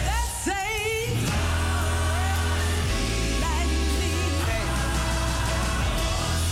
[0.05, 1.29] that saved
[3.41, 4.15] like me.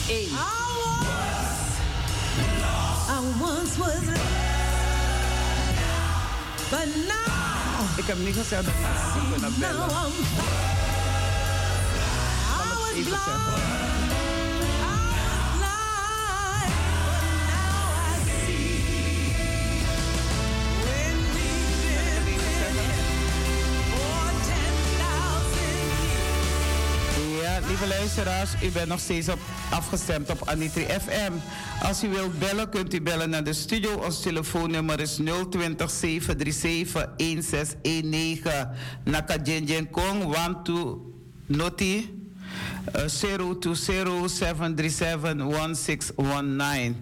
[0.08, 0.28] Eén.
[0.28, 0.36] I
[0.78, 1.60] was,
[3.08, 4.24] I once was lost,
[6.70, 8.80] but now, Ik heb niet gezegd dat ik
[9.14, 9.88] niet kunnen now bellen.
[9.90, 10.12] I'm.
[12.48, 14.31] I was Even blind, zeggen.
[27.72, 29.38] Lieve luisteraars, u bent nog steeds op,
[29.70, 31.32] afgestemd op Anitri FM.
[31.82, 33.96] Als u wilt bellen, kunt u bellen naar de studio.
[33.96, 35.18] Ons telefoonnummer is
[35.50, 38.68] 020 737 1619.
[39.04, 40.96] Naka Jenjen Kong, 12
[41.46, 42.20] Noti.
[42.96, 43.76] Uh, 020
[44.28, 46.96] 737 1619.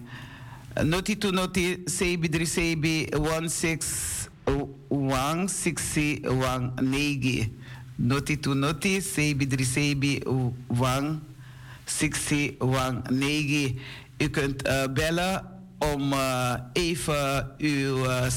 [0.83, 3.07] Noti to noti, sebi dri sebi,
[3.45, 7.59] 16 sixty wang negi.
[8.01, 10.21] Noti to noti, sebi dri sebi,
[10.67, 11.21] wang
[11.85, 13.77] sixty wang negi.
[14.17, 15.45] U kunt eh, bellen
[15.77, 18.05] om eh, even uw...
[18.05, 18.31] eh,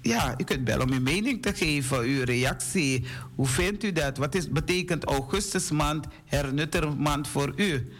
[0.00, 3.04] ja, u kunt bellen om uw mening te geven, uw reactie.
[3.34, 4.16] Hoe vindt u dat?
[4.16, 7.92] Wat is, betekent augustusmaand hernuttermaand voor u?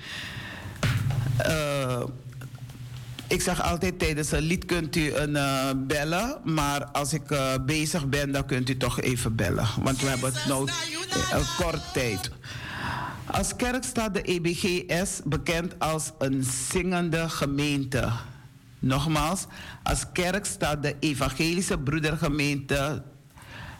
[3.28, 7.30] Eh, ik zeg altijd tijdens een lied kunt u een eh, bellen, maar als ik
[7.30, 9.66] eh, bezig ben, dan kunt u toch even bellen.
[9.82, 10.70] Want we hebben het nou
[11.32, 12.30] een kort tijd.
[13.26, 18.10] Als kerk staat de EBGS bekend als een zingende gemeente.
[18.78, 19.46] Nogmaals,
[19.82, 23.02] als kerk staat de Evangelische Broedergemeente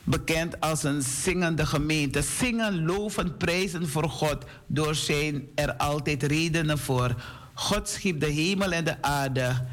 [0.04, 2.22] bekend als een zingende gemeente.
[2.22, 4.44] Zingen, loven, prijzen voor God.
[4.66, 7.14] Door zijn er altijd redenen voor.
[7.58, 9.64] God schiep de hemel en de aarde.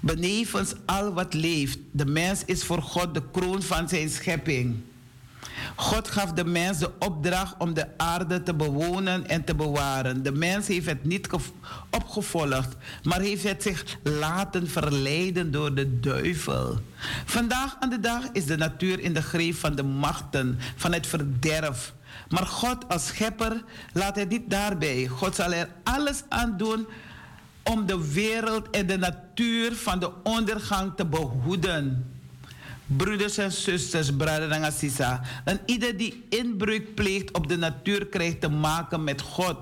[0.00, 1.78] Benevens al wat leeft.
[1.90, 4.76] De mens is voor God de kroon van zijn schepping.
[5.76, 10.22] God gaf de mens de opdracht om de aarde te bewonen en te bewaren.
[10.22, 11.50] De mens heeft het niet gev-
[11.90, 16.80] opgevolgd, maar heeft het zich laten verleiden door de duivel.
[17.24, 21.06] Vandaag aan de dag is de natuur in de greep van de machten, van het
[21.06, 21.94] verderf.
[22.28, 25.06] Maar God als schepper laat het niet daarbij.
[25.06, 26.86] God zal er alles aan doen
[27.62, 32.10] om de wereld en de natuur van de ondergang te behoeden.
[32.86, 35.20] Broeders en zusters, brother en sisa.
[35.44, 39.56] En ieder die inbreuk pleegt op de natuur krijgt te maken met God.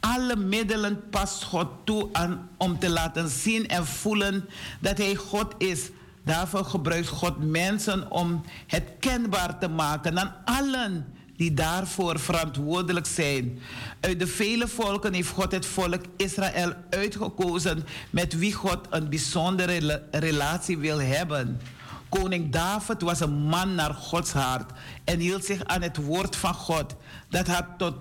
[0.00, 4.48] Alle middelen past God toe aan om te laten zien en voelen
[4.80, 5.90] dat Hij God is.
[6.24, 13.58] Daarvoor gebruikt God mensen om het kenbaar te maken aan allen die daarvoor verantwoordelijk zijn.
[14.00, 19.72] Uit de vele volken heeft God het volk Israël uitgekozen met wie God een bijzondere
[19.72, 21.60] rela- relatie wil hebben.
[22.08, 24.70] Koning David was een man naar Gods hart
[25.04, 26.94] en hield zich aan het woord van God.
[27.28, 27.94] Dat had tot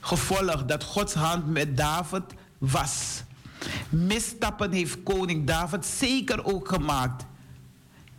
[0.00, 2.22] gevolg dat Gods hand met David
[2.58, 3.22] was.
[3.88, 7.24] Misstappen heeft koning David zeker ook gemaakt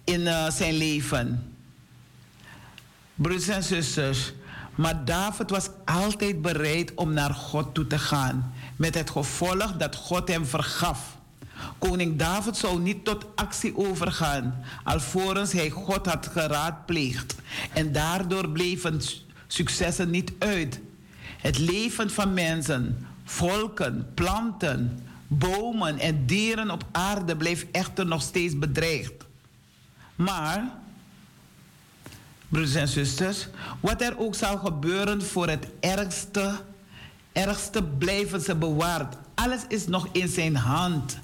[0.03, 1.53] in eh, zijn leven.
[3.15, 4.33] Broeders en zusters,
[4.76, 9.95] maar David was altijd bereid om naar God toe te gaan, met het gevolg dat
[9.95, 11.18] God hem vergaf.
[11.77, 17.35] Koning David zou niet tot actie overgaan, alvorens hij God had geraadpleegd.
[17.73, 19.02] En daardoor bleven
[19.47, 20.80] successen niet uit.
[21.38, 28.60] Het leven van mensen, volken, planten, bomen en dieren op aarde bleef echter nog steeds
[28.60, 29.14] bedreigd.
[30.15, 30.64] Maar
[32.56, 33.48] broeders en zusters,
[33.80, 36.52] wat er ook zal gebeuren voor het ergste,
[37.32, 39.15] ergste blijven ze bewaard.
[39.34, 41.18] Alles is nog in zijn hand.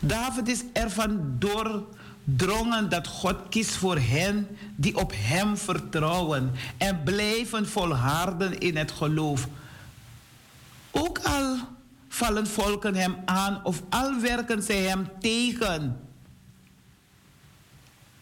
[0.00, 7.68] David is ervan doordrongen dat God kiest voor hen die op hem vertrouwen en blijven
[7.68, 9.48] volharden in het geloof.
[10.90, 11.56] Ook al
[12.08, 16.05] vallen volken hem aan of al werken zij hem tegen.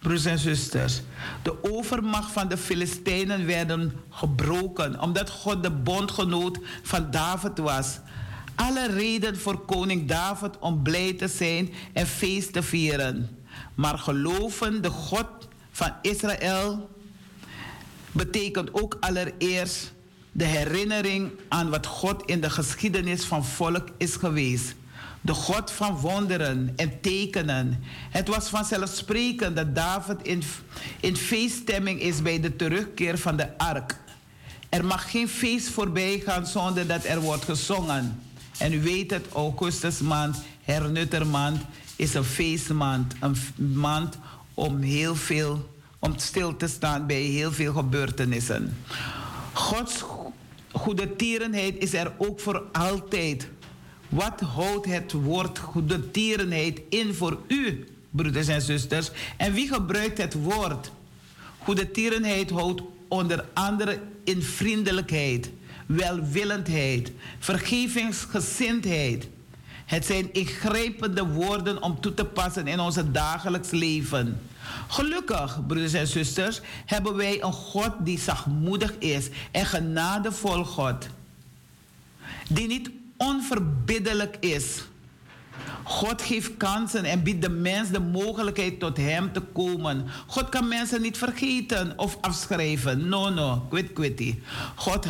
[0.05, 1.03] Broers en zusters,
[1.43, 7.99] de overmacht van de Filistijnen werden gebroken omdat God de bondgenoot van David was.
[8.55, 13.39] Alle reden voor koning David om blij te zijn en feest te vieren.
[13.75, 15.27] Maar geloven de God
[15.71, 16.91] van Israël
[18.13, 19.93] betekent ook allereerst
[20.33, 24.75] de herinnering aan wat God in de geschiedenis van volk is geweest.
[25.25, 27.83] De God van wonderen en tekenen.
[28.11, 30.43] Het was vanzelfsprekend dat David in,
[31.01, 33.97] in feeststemming is bij de terugkeer van de ark.
[34.69, 38.23] Er mag geen feest voorbij gaan zonder dat er wordt gezongen.
[38.59, 41.61] En u weet het, augustusmaand, hernuttermaand,
[41.97, 43.15] is een feestmaand.
[43.21, 43.37] Een
[43.75, 44.19] maand
[44.55, 48.77] om heel veel, om stil te staan bij heel veel gebeurtenissen.
[49.53, 50.33] Gods go-
[50.73, 53.49] goede tierenheid is er ook voor altijd.
[54.09, 59.11] Wat houdt het woord goede tierenheid in voor u, broeders en zusters?
[59.37, 60.91] En wie gebruikt het woord?
[61.59, 65.51] Goede tierenheid houdt onder andere in vriendelijkheid,
[65.87, 69.29] welwillendheid, vergevingsgezindheid.
[69.85, 74.41] Het zijn ingrijpende woorden om toe te passen in ons dagelijks leven.
[74.89, 81.09] Gelukkig, broeders en zusters, hebben wij een God die zachtmoedig is en genadevol God.
[82.49, 84.85] Die niet onverbiddelijk is.
[85.83, 90.07] God geeft kansen en biedt de mens de mogelijkheid tot Hem te komen.
[90.27, 93.09] God kan mensen niet vergeten of afschrijven.
[93.09, 94.39] No, no, quit, quitty.
[94.75, 95.07] God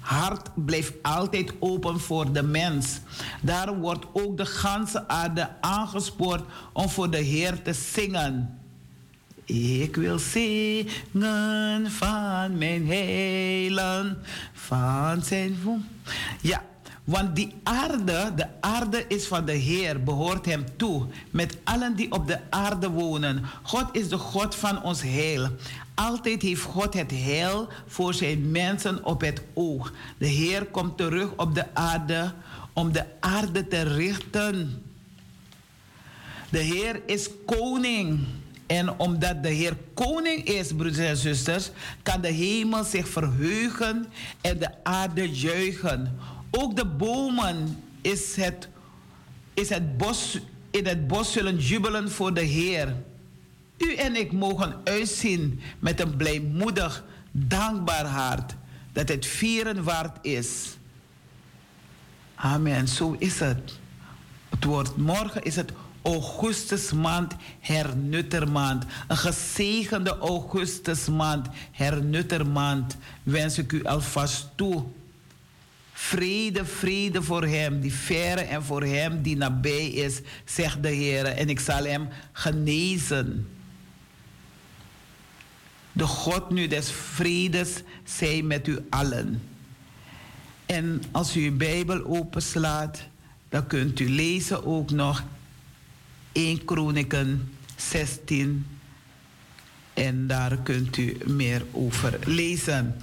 [0.00, 3.00] hart blijft altijd open voor de mens.
[3.42, 8.58] Daarom wordt ook de ganse aarde aangespoord om voor de Heer te zingen.
[9.44, 14.18] Ik wil zingen van mijn heilen,
[14.52, 15.84] van zijn woon.
[16.40, 16.62] Ja,
[17.10, 22.12] want die aarde, de aarde is van de Heer, behoort hem toe, met allen die
[22.12, 23.44] op de aarde wonen.
[23.62, 25.48] God is de God van ons heil.
[25.94, 29.92] Altijd heeft God het heil voor zijn mensen op het oog.
[30.18, 32.32] De Heer komt terug op de aarde
[32.72, 34.82] om de aarde te richten.
[36.50, 38.26] De Heer is koning.
[38.66, 41.70] En omdat de Heer koning is, broeders en zusters,
[42.02, 44.06] kan de hemel zich verheugen
[44.40, 46.18] en de aarde juichen.
[46.50, 48.68] Ook de bomen is het,
[49.54, 50.38] is het bos,
[50.70, 52.96] in het bos zullen jubelen voor de Heer.
[53.78, 58.54] U en ik mogen uitzien met een blijmoedig, dankbaar hart
[58.92, 60.76] dat het vieren waard is.
[62.34, 63.78] Amen, zo is het.
[64.48, 65.72] Het woord morgen is het
[66.02, 68.84] Augustusmaand, hernuttermaand.
[69.08, 74.84] Een gezegende Augustusmaand, hernuttermaand, wens ik u alvast toe.
[76.00, 81.24] Vrede, vrede voor hem die verre en voor hem die nabij is, zegt de Heer.
[81.24, 83.48] En ik zal hem genezen.
[85.92, 89.42] De God nu des vredes zij met u allen.
[90.66, 93.06] En als u uw Bijbel openslaat,
[93.48, 95.24] dan kunt u lezen ook nog
[96.32, 98.66] 1 Kronieken 16.
[100.00, 102.94] En daar kunt u meer over lezen.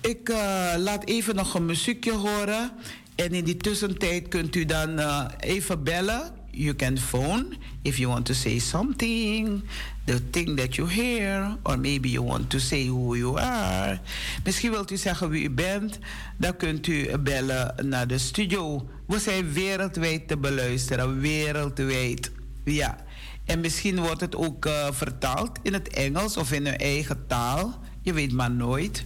[0.00, 2.70] Ik eh, laat even nog een muziekje horen.
[3.14, 6.22] En in die tussentijd kunt u dan eh, even bellen.
[6.50, 7.46] You can phone
[7.82, 9.62] if you want to say something,
[10.04, 14.00] the thing that you hear, or maybe you want to say who you are.
[14.44, 15.98] Misschien wilt u zeggen wie u bent,
[16.36, 18.88] dan kunt u bellen naar de studio.
[19.06, 22.30] We zijn wereldwijd te beluisteren, wereldwijd.
[22.64, 23.03] Ja.
[23.44, 27.80] En misschien wordt het ook eh, vertaald in het Engels of in uw eigen taal.
[28.00, 29.04] Je weet maar nooit.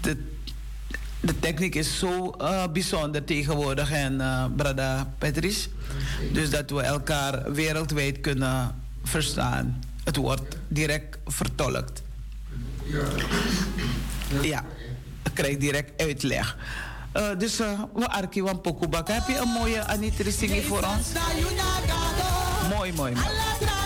[0.00, 0.32] De,
[1.20, 5.68] de techniek is zo eh, bijzonder tegenwoordig, en uh, Brada Patrice.
[6.32, 9.82] Dus dat we elkaar wereldwijd kunnen verstaan.
[10.04, 12.02] Het wordt direct vertolkt.
[14.42, 14.64] Ja,
[15.22, 16.56] ik krijg direct uitleg.
[17.16, 19.08] Uh, dus we arki wan pokubak.
[19.08, 21.06] Heb je een mooie Anitri voor ons?
[22.84, 23.83] Mooi, mooi, mooi.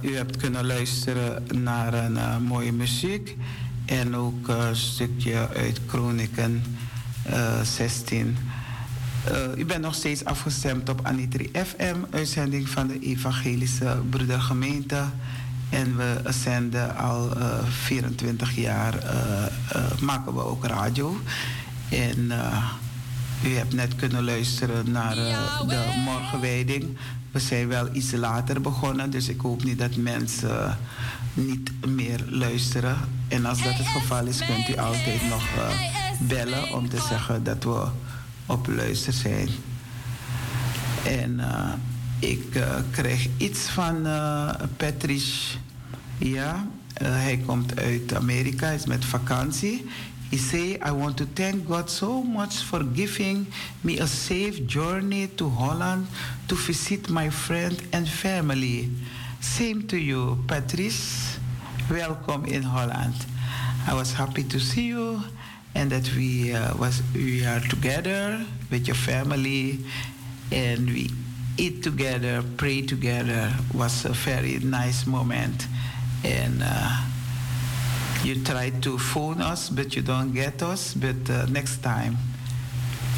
[0.00, 3.36] U hebt kunnen luisteren naar een eh, mooie muziek.
[3.86, 6.62] En ook eh, een stukje uit Kroniken
[7.22, 8.36] eh, 16.
[9.24, 15.04] Eh, u bent nog steeds afgestemd op Anitri FM, uitzending van de Evangelische Broedergemeente.
[15.70, 21.20] En we zenden al eh, 24 jaar, eh, eh, maken we ook radio.
[21.88, 22.70] En eh,
[23.44, 26.96] u hebt net kunnen luisteren naar eh, de morgenwijding.
[27.30, 30.78] We zijn wel iets later begonnen, dus ik hoop niet dat mensen
[31.34, 32.96] niet meer luisteren.
[33.28, 35.68] En als dat het geval is, kunt u altijd nog eh,
[36.18, 37.86] bellen om te zeggen dat we
[38.46, 39.48] op luister zijn.
[41.04, 41.72] En eh,
[42.18, 45.56] ik eh, krijg iets van eh Patrice.
[46.18, 49.86] Ja, eh, hij komt uit Amerika, is met vakantie.
[50.30, 53.46] He say, I want to thank God so much for giving
[53.84, 56.08] me a safe journey to Holland
[56.48, 58.90] to visit my friend and family.
[59.40, 61.38] Same to you, Patrice.
[61.90, 63.14] Welcome in Holland.
[63.86, 65.20] I was happy to see you
[65.74, 69.78] and that we uh, was we are together with your family
[70.50, 71.10] and we
[71.58, 73.52] eat together, pray together.
[73.74, 75.66] Was a very nice moment,
[76.24, 77.02] and uh,
[78.24, 80.94] you tried to phone us, but you don't get us.
[80.94, 82.16] But uh, next time,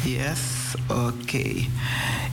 [0.03, 1.67] yes, oké.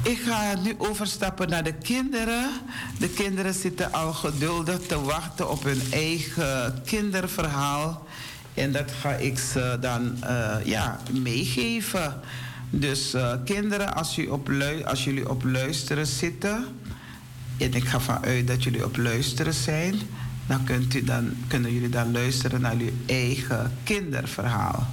[0.03, 2.51] Ik ga nu overstappen naar de kinderen.
[2.99, 8.07] De kinderen zitten al geduldig te wachten op hun eigen kinderverhaal.
[8.55, 12.21] En dat ga ik ze dan eh, ja, meegeven.
[12.71, 14.51] Dus eh, kinderen, als, u op
[14.85, 16.67] als jullie op luisteren zitten,
[17.59, 19.95] en ik ga vanuit dat jullie op luisteren zijn,
[20.47, 24.87] dan, kunt u dan kunnen jullie dan luisteren naar uw eigen kinderverhaal.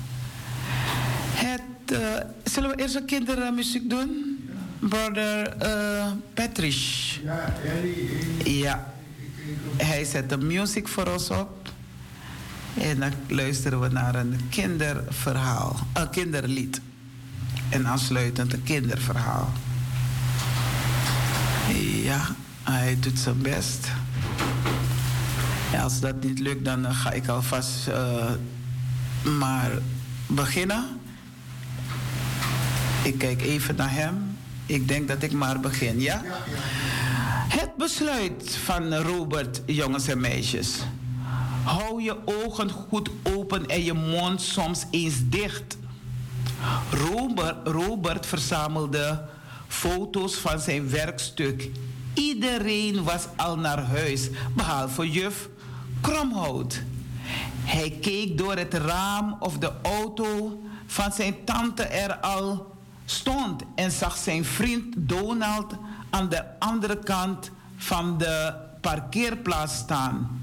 [1.33, 1.99] Het, eh,
[2.43, 4.39] zullen we eerst een kindermuziek doen?
[4.79, 7.19] Brother eh Patrice.
[7.23, 7.53] Ja,
[8.43, 8.93] Ja.
[9.77, 11.69] Hij zet de muziek voor ons op.
[12.77, 16.81] En dan luisteren we naar een kinderverhaal, een kinderlied.
[17.69, 19.51] En aansluitend een kinderverhaal.
[22.03, 23.87] Ja, hij doet zijn best.
[25.79, 28.31] Als dat niet lukt, dan eh, ga ik alvast eh,
[29.37, 29.71] maar
[30.27, 30.85] beginnen.
[33.03, 34.37] Ik kijk even naar hem.
[34.65, 36.21] Ik denk dat ik maar begin, ja?
[37.47, 40.79] Het besluit van Robert, jongens en meisjes.
[41.63, 45.77] Hou je ogen goed open en je mond soms eens dicht.
[46.91, 49.21] Robert, Robert verzamelde
[49.67, 51.69] foto's van zijn werkstuk.
[52.13, 55.49] Iedereen was al naar huis, behalve juf
[56.01, 56.81] Kromhout.
[57.63, 62.75] Hij keek door het raam of de auto van zijn tante er al
[63.05, 65.73] stond en zag zijn vriend Donald
[66.09, 70.41] aan de andere kant van de parkeerplaats staan.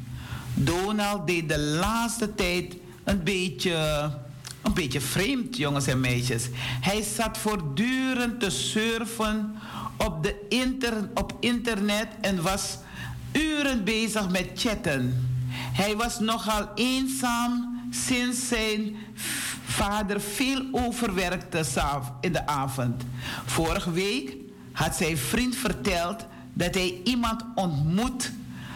[0.55, 4.11] Donald deed de laatste tijd een beetje,
[4.63, 6.49] een beetje vreemd, jongens en meisjes.
[6.81, 9.57] Hij zat voortdurend te surfen
[9.97, 12.79] op, de inter, op internet en was
[13.33, 15.27] uren bezig met chatten.
[15.73, 18.97] Hij was nogal eenzaam sinds zijn
[19.65, 21.65] vader veel overwerkte
[22.21, 23.03] in de avond.
[23.45, 24.37] Vorige week
[24.73, 28.33] had zijn vriend verteld dat hij iemand ontmoet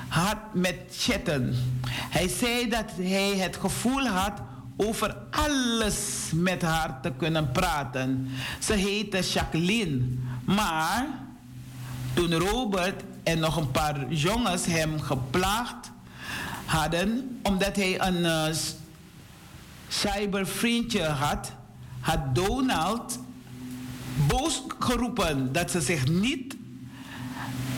[0.09, 1.57] had met chatten.
[1.89, 4.41] Hij zei dat hij het gevoel had
[4.77, 8.29] over alles met haar te kunnen praten.
[8.59, 10.01] Ze heette Jacqueline,
[10.45, 11.07] maar
[12.15, 15.92] toen Robert en nog een paar jongens hem geplaagd
[16.73, 18.55] hadden, omdat hij een eh,
[19.89, 21.53] cybervriendje had,
[22.01, 23.19] had Donald
[24.29, 26.57] boos geroepen dat ze zich niet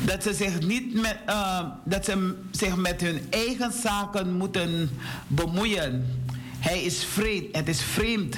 [0.05, 4.91] dat ze zich niet met, eh, dat ze zich met hun eigen zaken moeten
[5.27, 6.23] bemoeien.
[6.59, 7.57] Hij is vreemd.
[7.57, 8.37] Het is vreemd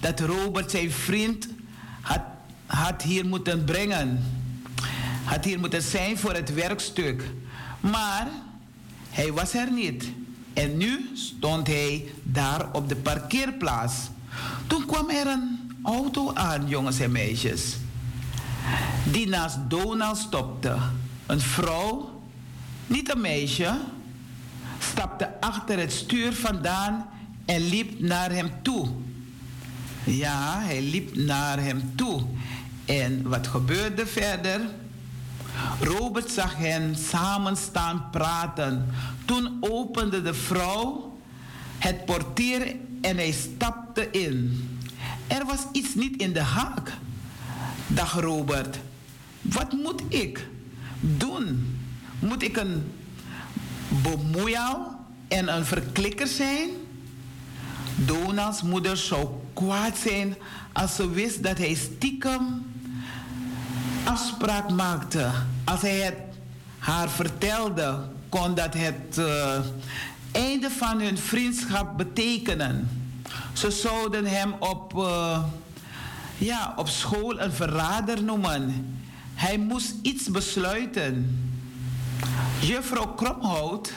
[0.00, 1.48] dat Robert zijn vriend
[2.00, 2.22] had,
[2.66, 4.24] had hier moeten brengen.
[5.24, 7.22] Had hier moeten zijn voor het werkstuk.
[7.80, 8.28] Maar
[9.10, 10.04] hij was er niet.
[10.52, 13.94] En nu stond hij daar op de parkeerplaats.
[14.66, 17.76] Toen kwam er een auto aan, jongens en meisjes
[19.04, 20.76] die naast Donald stopte.
[21.26, 22.20] Een vrouw,
[22.86, 23.78] niet een meisje,
[24.78, 27.06] stapte achter het stuur vandaan
[27.44, 28.88] en liep naar hem toe.
[30.04, 32.22] Ja, hij liep naar hem toe.
[32.84, 34.60] En wat gebeurde verder?
[35.80, 38.86] Robert zag hen samen staan praten.
[39.24, 41.18] Toen opende de vrouw
[41.78, 44.68] het portier en hij stapte in.
[45.26, 46.92] Er was iets niet in de haak.
[47.86, 48.78] Dag Robert,
[49.40, 50.46] wat moet ik
[51.00, 51.78] doen?
[52.18, 52.92] Moet ik een
[54.02, 56.68] bemoeial en een verklikker zijn?
[57.94, 60.36] Donald's moeder zou kwaad zijn
[60.72, 62.69] als ze wist dat hij stiekem
[64.04, 65.30] afspraak maakte.
[65.64, 66.16] Als hij het
[66.78, 67.98] haar vertelde,
[68.28, 69.58] kon dat het eh,
[70.32, 72.88] einde van hun vriendschap betekenen.
[73.52, 75.42] Ze zouden hem op, eh,
[76.38, 78.98] ja, op school een verrader noemen.
[79.34, 81.38] Hij moest iets besluiten.
[82.60, 83.92] Juffrouw Kromhout,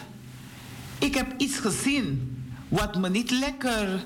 [1.00, 4.06] ik heb iets gezien wat me niet lekker,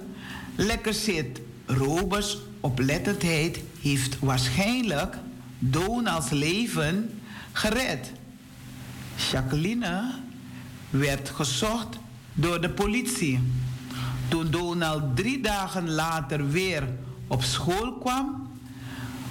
[0.56, 1.42] lekker zit.
[1.66, 5.18] Roberts oplettendheid heeft waarschijnlijk
[5.60, 7.20] Donald's leven
[7.52, 8.12] gered.
[9.32, 10.14] Jacqueline
[10.90, 11.98] werd gezocht
[12.34, 13.40] door de politie.
[14.28, 16.84] Toen Donald drie dagen later weer
[17.28, 18.48] op school kwam,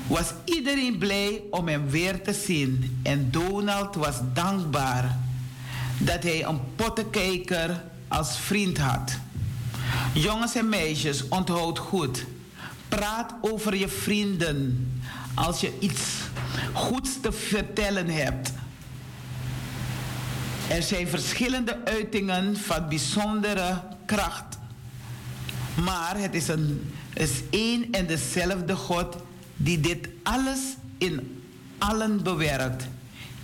[0.06, 3.00] was iedereen blij om hem weer te zien.
[3.02, 5.18] En Donald was dankbaar
[5.98, 9.18] dat hij een pottenkijker als vriend had.
[10.12, 12.24] Jongens en meisjes, onthoud goed.
[12.88, 14.90] Praat over je vrienden
[15.36, 16.02] als je iets
[16.72, 18.52] goeds te vertellen hebt.
[20.68, 24.58] Er zijn verschillende uitingen van bijzondere kracht.
[25.84, 29.16] Maar het is, een, is één en dezelfde God
[29.56, 30.58] die dit alles
[30.98, 31.42] in
[31.78, 32.86] allen bewerkt.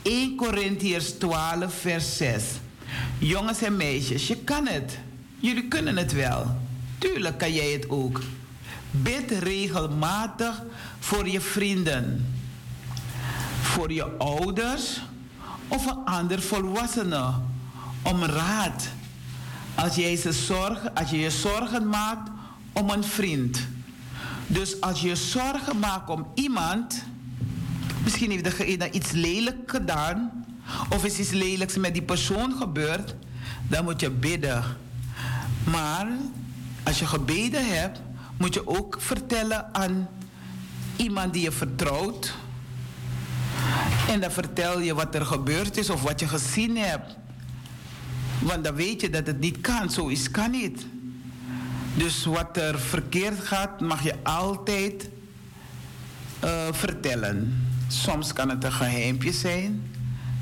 [0.03, 2.43] 1 Corinthiërs 12, vers 6.
[3.19, 4.99] Jongens en meisjes, je kan het.
[5.39, 6.57] Jullie kunnen het wel.
[6.99, 8.21] Tuurlijk kan jij het ook.
[8.95, 10.63] Bid regelmatig
[10.99, 12.35] voor je vrienden,
[13.61, 15.01] voor je ouders
[15.69, 17.33] of een ander volwassene
[18.03, 18.89] om raad.
[19.75, 22.31] Als, jij ze zorgen, als je je zorgen maakt
[22.73, 23.67] om een vriend.
[24.47, 27.05] Dus als je je zorgen maakt om iemand,
[28.03, 30.45] misschien heeft degene iets lelijk gedaan,
[30.91, 33.15] of is iets lelijks met die persoon gebeurd,
[33.69, 34.65] dan moet je bidden.
[35.65, 36.09] Maar
[36.83, 38.01] als je gebeden hebt,
[38.43, 40.09] moet je ook vertellen aan
[40.97, 42.35] iemand die je vertrouwt.
[44.09, 47.17] En dan vertel je wat er gebeurd is of wat je gezien hebt.
[48.39, 49.91] Want dan weet je dat het niet kan.
[49.91, 50.87] Zo is kan niet.
[51.95, 55.09] Dus wat er verkeerd gaat, mag je altijd
[56.41, 57.67] eh, vertellen.
[57.89, 59.91] Soms kan het een geheimpje zijn.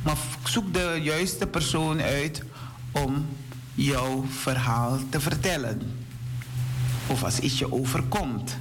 [0.02, 2.42] Maar zoek de juiste persoon uit
[2.90, 3.26] om
[3.74, 5.99] jouw verhaal te vertellen.
[7.10, 8.56] Of als iets je overkomt.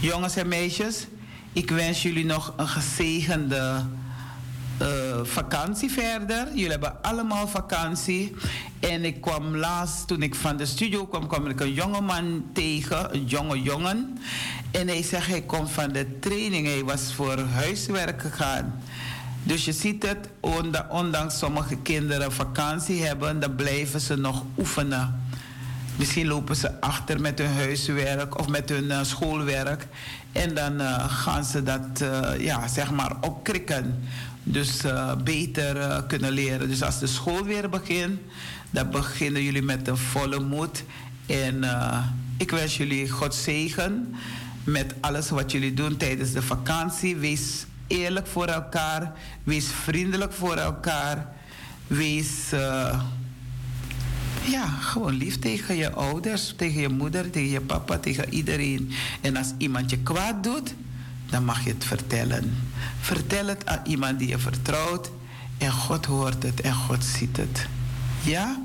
[0.00, 1.06] Jongens en meisjes,
[1.52, 3.84] ik wens jullie nog een gezegende
[4.82, 4.88] uh,
[5.22, 6.48] vakantie verder.
[6.48, 8.34] Jullie hebben allemaal vakantie.
[8.80, 13.14] En ik kwam laatst, toen ik van de studio kwam, kwam ik een jongeman tegen,
[13.14, 14.18] een jonge jongen.
[14.70, 16.66] En hij zegt, hij komt van de training.
[16.66, 18.82] Hij was voor huiswerk gegaan.
[19.42, 20.28] Dus je ziet het,
[20.88, 25.25] ondanks sommige kinderen vakantie hebben, dan blijven ze nog oefenen.
[25.96, 29.86] Misschien lopen ze achter met hun huiswerk of met hun uh, schoolwerk.
[30.32, 34.02] En dan uh, gaan ze dat uh, ja, zeg maar opkrikken.
[34.42, 34.80] Dus
[35.24, 36.68] beter kunnen leren.
[36.68, 38.20] Dus als de school weer begint,
[38.70, 40.84] dan beginnen jullie met een volle moed.
[41.26, 41.64] En
[42.36, 44.14] ik wens jullie God zegen
[44.64, 47.16] met alles wat jullie doen tijdens de vakantie.
[47.16, 49.12] Wees eerlijk voor elkaar.
[49.44, 51.28] Wees vriendelijk voor elkaar.
[51.86, 52.52] Wees
[54.44, 58.92] ja, gewoon lief tegen je ouders, tegen je moeder, tegen je papa, tegen iedereen.
[59.20, 60.74] En als iemand je kwaad doet,
[61.26, 62.56] dan mag je het vertellen.
[63.00, 65.10] Vertel het aan iemand die je vertrouwt.
[65.58, 67.66] En God hoort het en God ziet het.
[68.22, 68.62] Ja?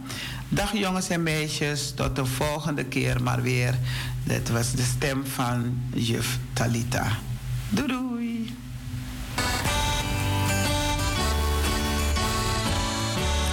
[0.49, 3.77] Dag jongens en meisjes, tot de volgende keer maar weer.
[4.23, 7.07] Dit was de stem van juf Talita.
[7.69, 8.55] Doei doei.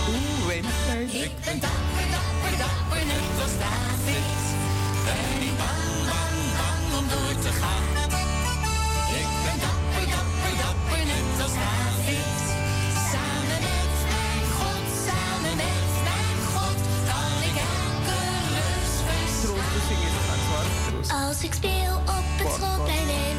[0.08, 0.54] Oeh.
[1.22, 1.60] Ik ben
[7.48, 7.82] te gaan.
[9.20, 12.36] Ik ben dapper, dapper, dapper, net als David.
[13.12, 16.78] Samen met mijn God, samen met mijn God,
[17.10, 18.18] kan ik elke
[18.54, 19.78] rust verslaan.
[21.26, 23.37] Als ik speel op het schoolplein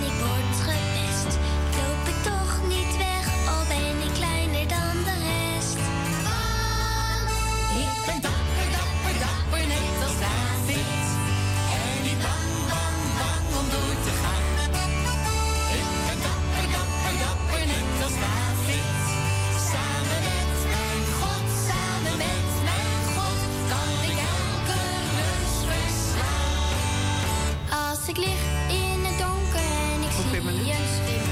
[28.10, 31.26] ik lig in het donker en ik okay, zie je schim.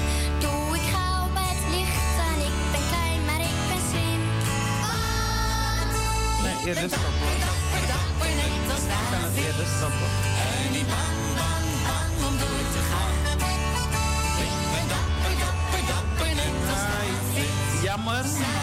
[0.43, 2.39] Doe ik gauw bij het licht aan.
[2.49, 4.21] Ik ben klein, maar ik ben slim.
[4.91, 5.81] Oh,
[6.43, 6.91] nee, hier is
[7.91, 9.03] Dapper, net als daar.
[9.35, 10.09] Ik kan het stoppen.
[10.63, 13.15] En niet bang, bang, bang om door te gaan.
[14.45, 17.83] Ik ben dapper, dapper, dapper, net als daar.
[17.83, 18.56] Jammer.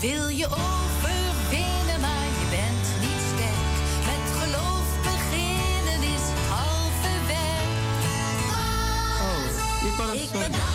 [0.00, 3.68] Wil je overwinnen, maar je bent niet sterk.
[4.06, 7.74] Met geloof beginnen is het halve werk.
[9.26, 9.44] Oh,
[9.82, 10.67] je kan het Ik zo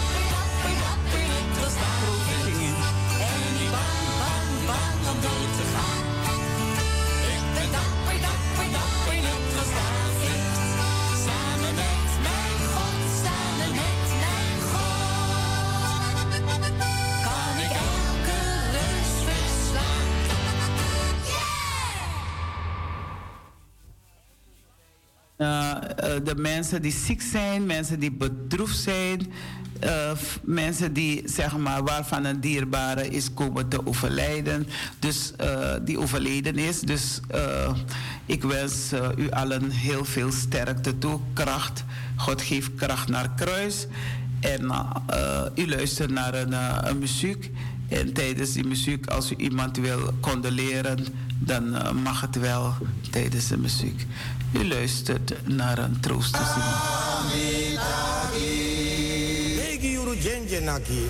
[26.24, 29.32] de mensen die ziek zijn, mensen die bedroefd zijn,
[29.80, 30.12] eh,
[30.44, 34.68] mensen die zeg maar waarvan een dierbare is komen te overlijden,
[35.00, 36.80] dus eh, die overleden is.
[36.80, 37.74] Dus eh,
[38.26, 41.84] ik wens eh, u allen heel veel sterkte toe, kracht.
[42.16, 43.88] God geeft kracht naar kruis.
[44.40, 44.72] En
[45.08, 47.52] eh, u luistert naar een, eh, een muziek.
[47.88, 51.06] En tijdens die muziek, als u iemand wil condoleren,
[51.40, 52.74] dan eh, mag het wel
[53.10, 54.06] tijdens de muziek.
[54.54, 56.64] U luistert naar een troostenzing.
[59.56, 61.10] Negi yuru jenje naki.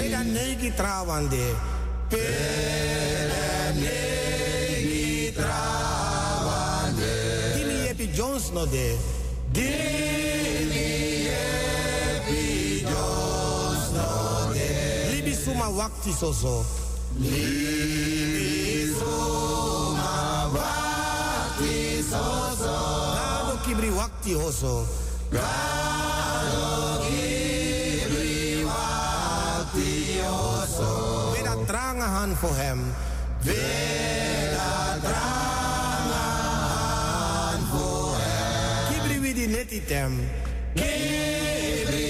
[0.00, 1.54] Nega negi trawande.
[7.54, 8.96] Dimi yepi Jones no de.
[9.52, 10.14] Libi
[15.44, 16.64] suma wakti soso.
[23.44, 24.86] Gado kibri wakti hoso.
[31.34, 32.80] Weda tranga han voor hem.
[33.42, 36.26] Weda tranga
[36.72, 38.88] han voor hem.
[38.88, 40.12] Kibri widi netitem.
[40.74, 42.03] Kibri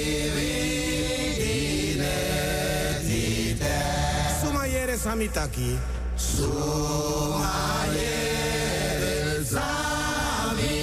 [5.05, 5.77] Samitaki.
[6.17, 7.53] Suma
[7.93, 10.81] yere samitaki.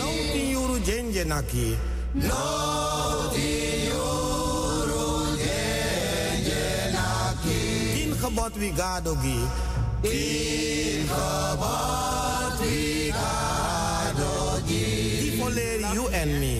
[0.00, 1.76] Nauti yuru jenje naki.
[2.14, 3.50] Nauti
[3.90, 6.64] yuru jenje
[6.96, 7.60] naki.
[7.94, 9.38] Tien gebod wie gadogi.
[10.02, 14.86] Tien gebod wie gadogi.
[15.20, 16.54] Die voleri you and me.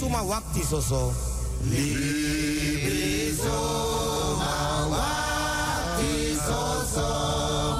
[0.00, 1.12] Suma wakti soso.
[1.68, 7.08] Libi suma wakti soso.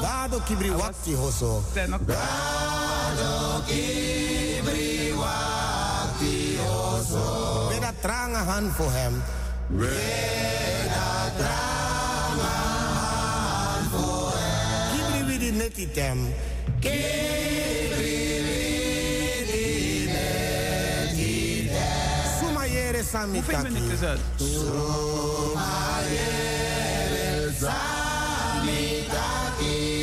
[0.04, 1.64] Gado kibri wakti hoso.
[1.72, 7.24] Gado kibri wakti hoso.
[7.72, 9.22] Weda tranga han voor hem.
[9.66, 12.52] Weda tranga
[13.00, 14.92] han voor hem.
[14.92, 16.18] Kibri widi netitem.
[16.80, 18.39] Kibri
[23.10, 23.54] Samitaki.
[23.54, 24.18] Hoeveel minuten is het?
[24.36, 28.94] Suma yere samitaki.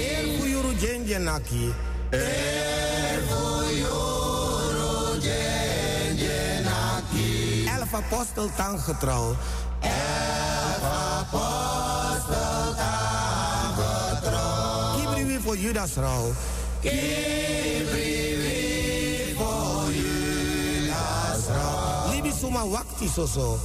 [0.10, 1.74] Erfu yuru jenje naki.
[2.10, 7.66] Erfu yuru jenje naki.
[7.78, 9.36] Elf apostel tang getrouw.
[9.82, 10.84] Elf
[11.20, 14.96] apostel tang getrouw.
[15.16, 16.34] Kibri voor Judas rouw.
[16.82, 18.27] Kibri
[22.40, 23.60] suma wakti soso.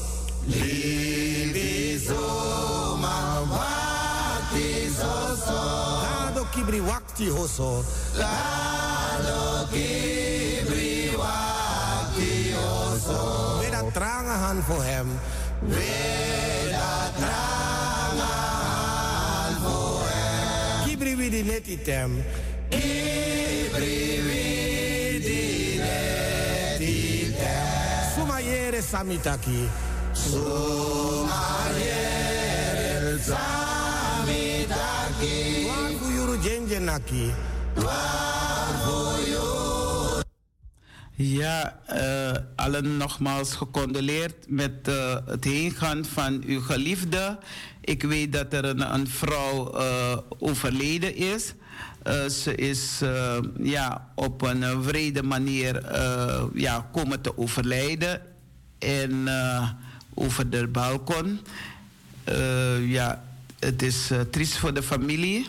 [0.48, 5.60] Libi suma wakti soso.
[6.02, 7.84] Lado kibri wakti hoso.
[8.16, 13.60] Lado kibri wakti hoso.
[13.60, 15.08] Weda tranga han voor hem.
[15.60, 18.34] Weda tranga
[19.28, 20.88] han voor hem.
[20.88, 22.24] Kibri widi netitem.
[22.68, 24.61] Kibri widi
[28.82, 29.68] samitaki.
[30.12, 31.42] Suma
[31.78, 34.66] yere samitaki.
[35.70, 37.30] Wangu yuru jenje naki.
[37.76, 38.98] Wangu
[39.30, 39.62] yuru.
[41.14, 47.38] Ja, eh, allen nogmaals gecondoleerd met eh, het heengaan van uw geliefde.
[47.80, 51.54] Ik weet dat er een, een vrouw eh, overleden is.
[52.28, 53.00] Ze is
[53.58, 55.82] ja, op een wrede manier
[56.54, 58.20] ja, komen te overlijden.
[58.82, 59.28] En
[60.14, 61.40] over de balkon.
[62.80, 63.22] Ja,
[63.64, 65.46] het is eh, triest voor de familie.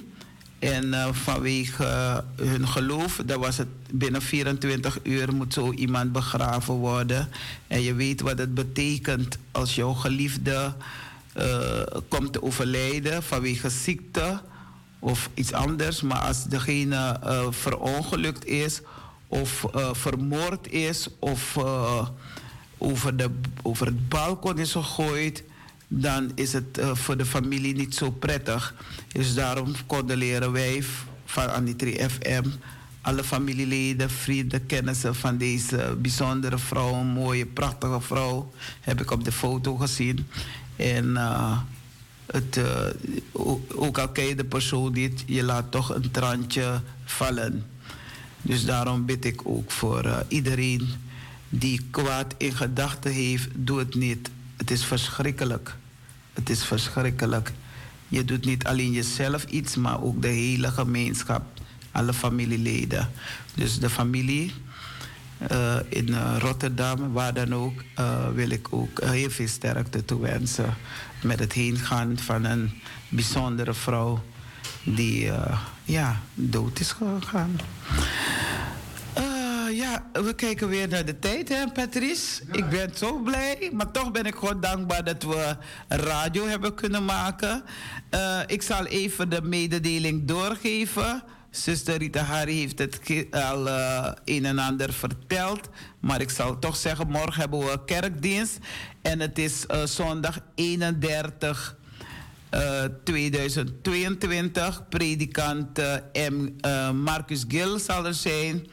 [0.59, 6.11] En eh, vanwege eh, hun geloof, dan was het binnen 24 uur moet zo iemand
[6.11, 7.29] begraven worden.
[7.67, 10.73] En je weet wat het betekent als jouw geliefde
[12.07, 14.41] komt te overlijden vanwege ziekte
[14.99, 16.01] of iets anders.
[16.01, 17.19] Maar als degene
[17.49, 18.81] verongelukt is
[19.27, 21.57] of vermoord is of
[22.83, 23.29] over, de,
[23.61, 25.43] over het balkon is gegooid,
[25.87, 28.75] dan is het eh, voor de familie niet zo prettig.
[29.11, 30.83] Dus daarom condoleren wij
[31.25, 32.49] van Anitri FM
[33.01, 38.51] alle familieleden, vrienden, kennissen van deze bijzondere vrouw, een mooie, prachtige vrouw,
[38.81, 40.27] heb ik op de foto gezien.
[40.75, 41.57] En eh,
[42.25, 42.85] het, eh,
[43.75, 47.65] ook al ken je de persoon niet, je laat toch een trantje vallen.
[48.41, 50.89] Dus daarom bid ik ook voor iedereen
[51.59, 54.29] die kwaad in gedachten heeft, doe het niet.
[54.57, 55.75] Het is verschrikkelijk.
[56.33, 57.51] Het is verschrikkelijk.
[58.07, 61.43] Je doet niet alleen jezelf iets, maar ook de hele gemeenschap,
[61.91, 63.09] alle familieleden.
[63.55, 64.53] Dus de familie
[65.37, 70.73] eh, in eh, Rotterdam, waar dan ook, eh, wil ik ook heel veel sterkte toewensen
[71.23, 72.71] met het heengaan van een
[73.09, 74.23] bijzondere vrouw
[74.83, 75.31] die
[75.83, 77.59] ja, dood is gegaan.
[79.93, 82.41] Ja, we kijken weer naar de tijd, hè, Patrice?
[82.51, 85.55] Ik ben zo blij, maar toch ben ik gewoon dankbaar dat we
[85.87, 87.63] radio hebben kunnen maken.
[88.09, 91.23] Eh, ik zal even de mededeling doorgeven.
[91.49, 92.99] Zuster Rita Hari heeft het
[93.31, 95.69] al eh, een en ander verteld.
[95.99, 98.57] Maar ik zal toch zeggen, morgen hebben we kerkdienst.
[99.01, 101.77] En het is eh, zondag 31
[102.49, 104.87] eh, 2022.
[104.89, 105.81] Predikant
[106.13, 106.49] M.
[106.95, 108.67] Marcus Gil zal er zijn.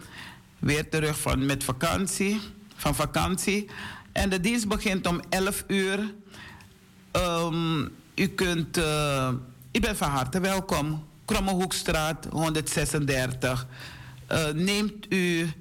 [0.60, 2.40] Weer terug van, met vakantie,
[2.76, 3.70] van vakantie.
[4.12, 6.14] En de dienst begint om 11 uur.
[7.10, 7.82] Ehm,
[8.14, 9.32] u kunt, eh,
[9.72, 11.04] u bent van harte welkom.
[11.24, 13.66] Krommehoekstraat 136.
[14.26, 15.52] Eh, neemt u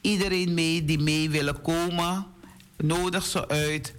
[0.00, 2.26] iedereen mee die mee willen komen.
[2.76, 3.94] Nodig ze uit.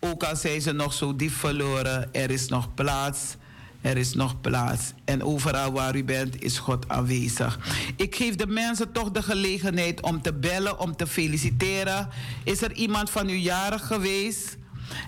[0.00, 3.36] Ook al zijn ze nog zo diep verloren, er is nog plaats.
[3.84, 4.92] Er is nog plaats.
[5.04, 7.58] En overal waar u bent, is God aanwezig.
[7.96, 12.08] Ik geef de mensen toch de gelegenheid om te bellen, om te feliciteren.
[12.44, 14.56] Is er iemand van u jarig geweest?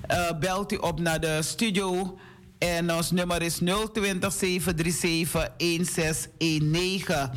[0.06, 2.18] Eh, belt u op naar de studio.
[2.58, 3.58] En ons nummer is
[3.92, 7.30] 020 737 1619.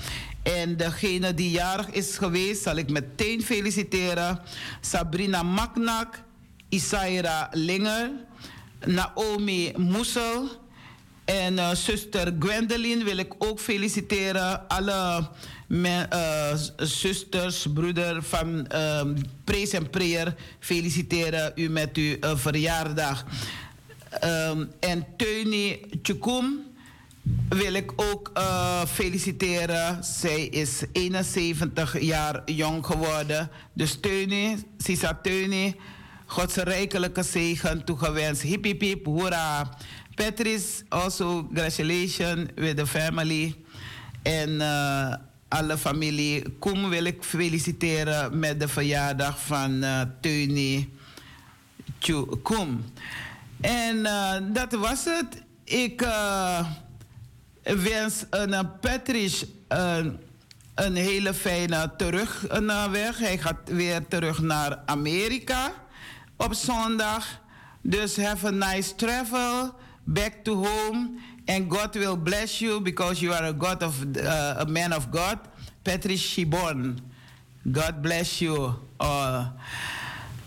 [0.43, 4.39] En degene die jarig is geweest, zal ik meteen feliciteren.
[4.81, 6.27] Sabrina Maknak.
[6.69, 8.11] Isaira Linger,
[8.85, 10.49] Naomi Moesel
[11.29, 14.67] en eh, zuster Gwendoline wil ik ook feliciteren.
[14.67, 15.27] Alle
[16.55, 19.01] z- zusters, broeder van uh,
[19.43, 23.25] Praise en Prayer feliciteren u met uw eh, verjaardag.
[24.09, 26.59] Ehm, en Teunie Tjukum
[27.49, 30.03] wil ik ook eh, feliciteren.
[30.03, 33.49] Zij is 71 jaar jong geworden.
[33.73, 35.75] Dus Teunie, Sisa Teunie,
[36.25, 38.41] Gods rijkelijke zegen toegewenst.
[38.41, 39.77] Hip hip hip, hoera.
[40.19, 43.55] Patrice, also congratulations with the family.
[44.21, 45.13] En eh,
[45.47, 46.49] alle familie.
[46.59, 50.93] Koem wil ik feliciteren met de verjaardag van eh Teunie
[52.43, 52.85] Koem.
[53.61, 55.43] En eh, dat was het.
[55.63, 56.07] Ik
[57.63, 59.47] wens uh, Patrice
[60.75, 63.17] een hele fijne terugweg.
[63.17, 65.71] Hij gaat weer terug naar Amerika
[66.37, 67.41] op zondag.
[67.81, 69.73] Dus have a nice travel
[70.13, 71.19] back to home.
[71.47, 75.09] And God will bless you because you are a, God of, uh, a man of
[75.11, 75.39] God.
[75.83, 76.99] Patrice Shibon.
[77.71, 79.53] God bless you all.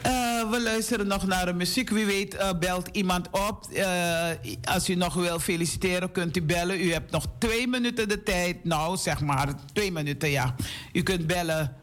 [0.03, 1.91] Eh, we luisteren nog naar de muziek.
[1.91, 3.67] Wie weet eh, belt iemand op.
[3.73, 4.29] Eh,
[4.65, 6.81] als u nog wil feliciteren, kunt u bellen.
[6.81, 8.65] U hebt nog twee minuten de tijd.
[8.65, 10.55] Nou, zeg maar twee minuten, ja.
[10.93, 11.77] U kunt bellen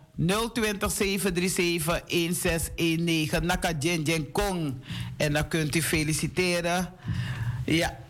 [0.54, 3.46] 020 737 1619.
[3.46, 3.74] Naka
[4.32, 4.74] Kong.
[5.18, 6.94] En dan kunt u feliciteren.
[7.70, 8.09] Ja.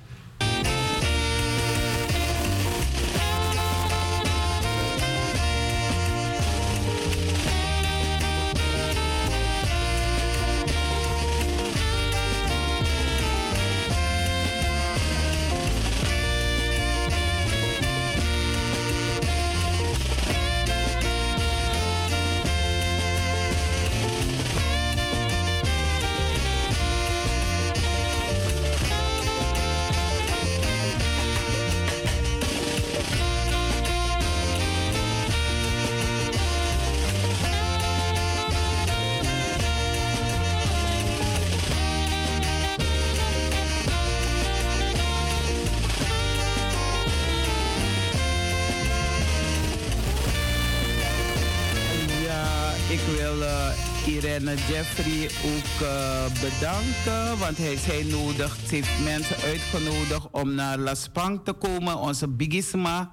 [56.42, 57.38] Bedanken.
[57.38, 61.98] Want hij, hij nodigt, heeft mensen uitgenodigd om naar La Spang te komen.
[61.98, 63.12] Onze Bigisma.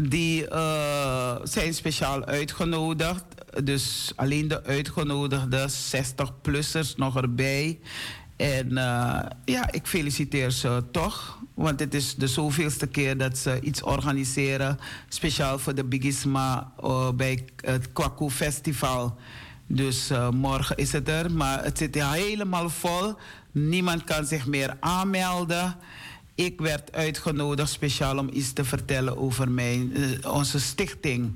[0.00, 3.24] Die eh, zijn speciaal uitgenodigd.
[3.64, 7.78] Dus alleen de uitgenodigde 60-plussers nog erbij.
[8.36, 11.38] En eh, ja, ik feliciteer ze toch.
[11.54, 14.78] Want het is de zoveelste keer dat ze iets organiseren.
[15.08, 19.16] Speciaal voor de Bigisma eh, bij het Kwaku Festival.
[19.70, 21.32] Dus eh, morgen is het er.
[21.32, 23.14] Maar het zit helemaal vol.
[23.52, 25.76] Niemand kan zich meer aanmelden.
[26.34, 31.32] Ik werd uitgenodigd speciaal om iets te vertellen over mijn, eh, onze stichting.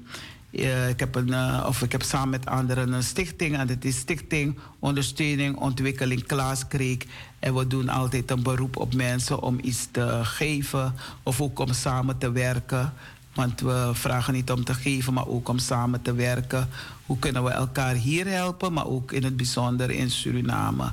[0.50, 3.56] Eh, ik, heb een, of ik heb samen met anderen een stichting.
[3.56, 7.06] En dat is Stichting Ondersteuning Ontwikkeling Klaas Kreek.
[7.38, 10.94] En we doen altijd een beroep op mensen om iets te geven.
[11.22, 12.92] Of ook om samen te werken.
[13.34, 16.68] Want we vragen niet om te geven, maar ook om samen te werken.
[17.06, 20.92] Hoe kunnen we elkaar hier helpen, maar ook in het bijzonder in Suriname.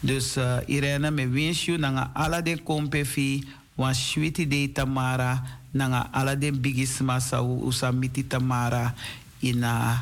[0.00, 6.08] Dus uh, Irene, me wens je nanga ala den kompefi, wan shwiti de Tamara, nanga
[6.12, 8.94] ala den bigisma sa usamiti Tamara
[9.38, 9.98] in, uh,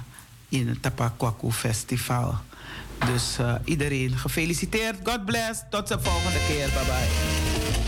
[0.48, 2.34] in het Tapakwaku Festival.
[2.98, 4.96] Dus uh, iedereen gefeliciteerd.
[5.02, 5.62] God bless.
[5.70, 6.68] Tot de volgende keer.
[6.68, 7.83] Bye bye.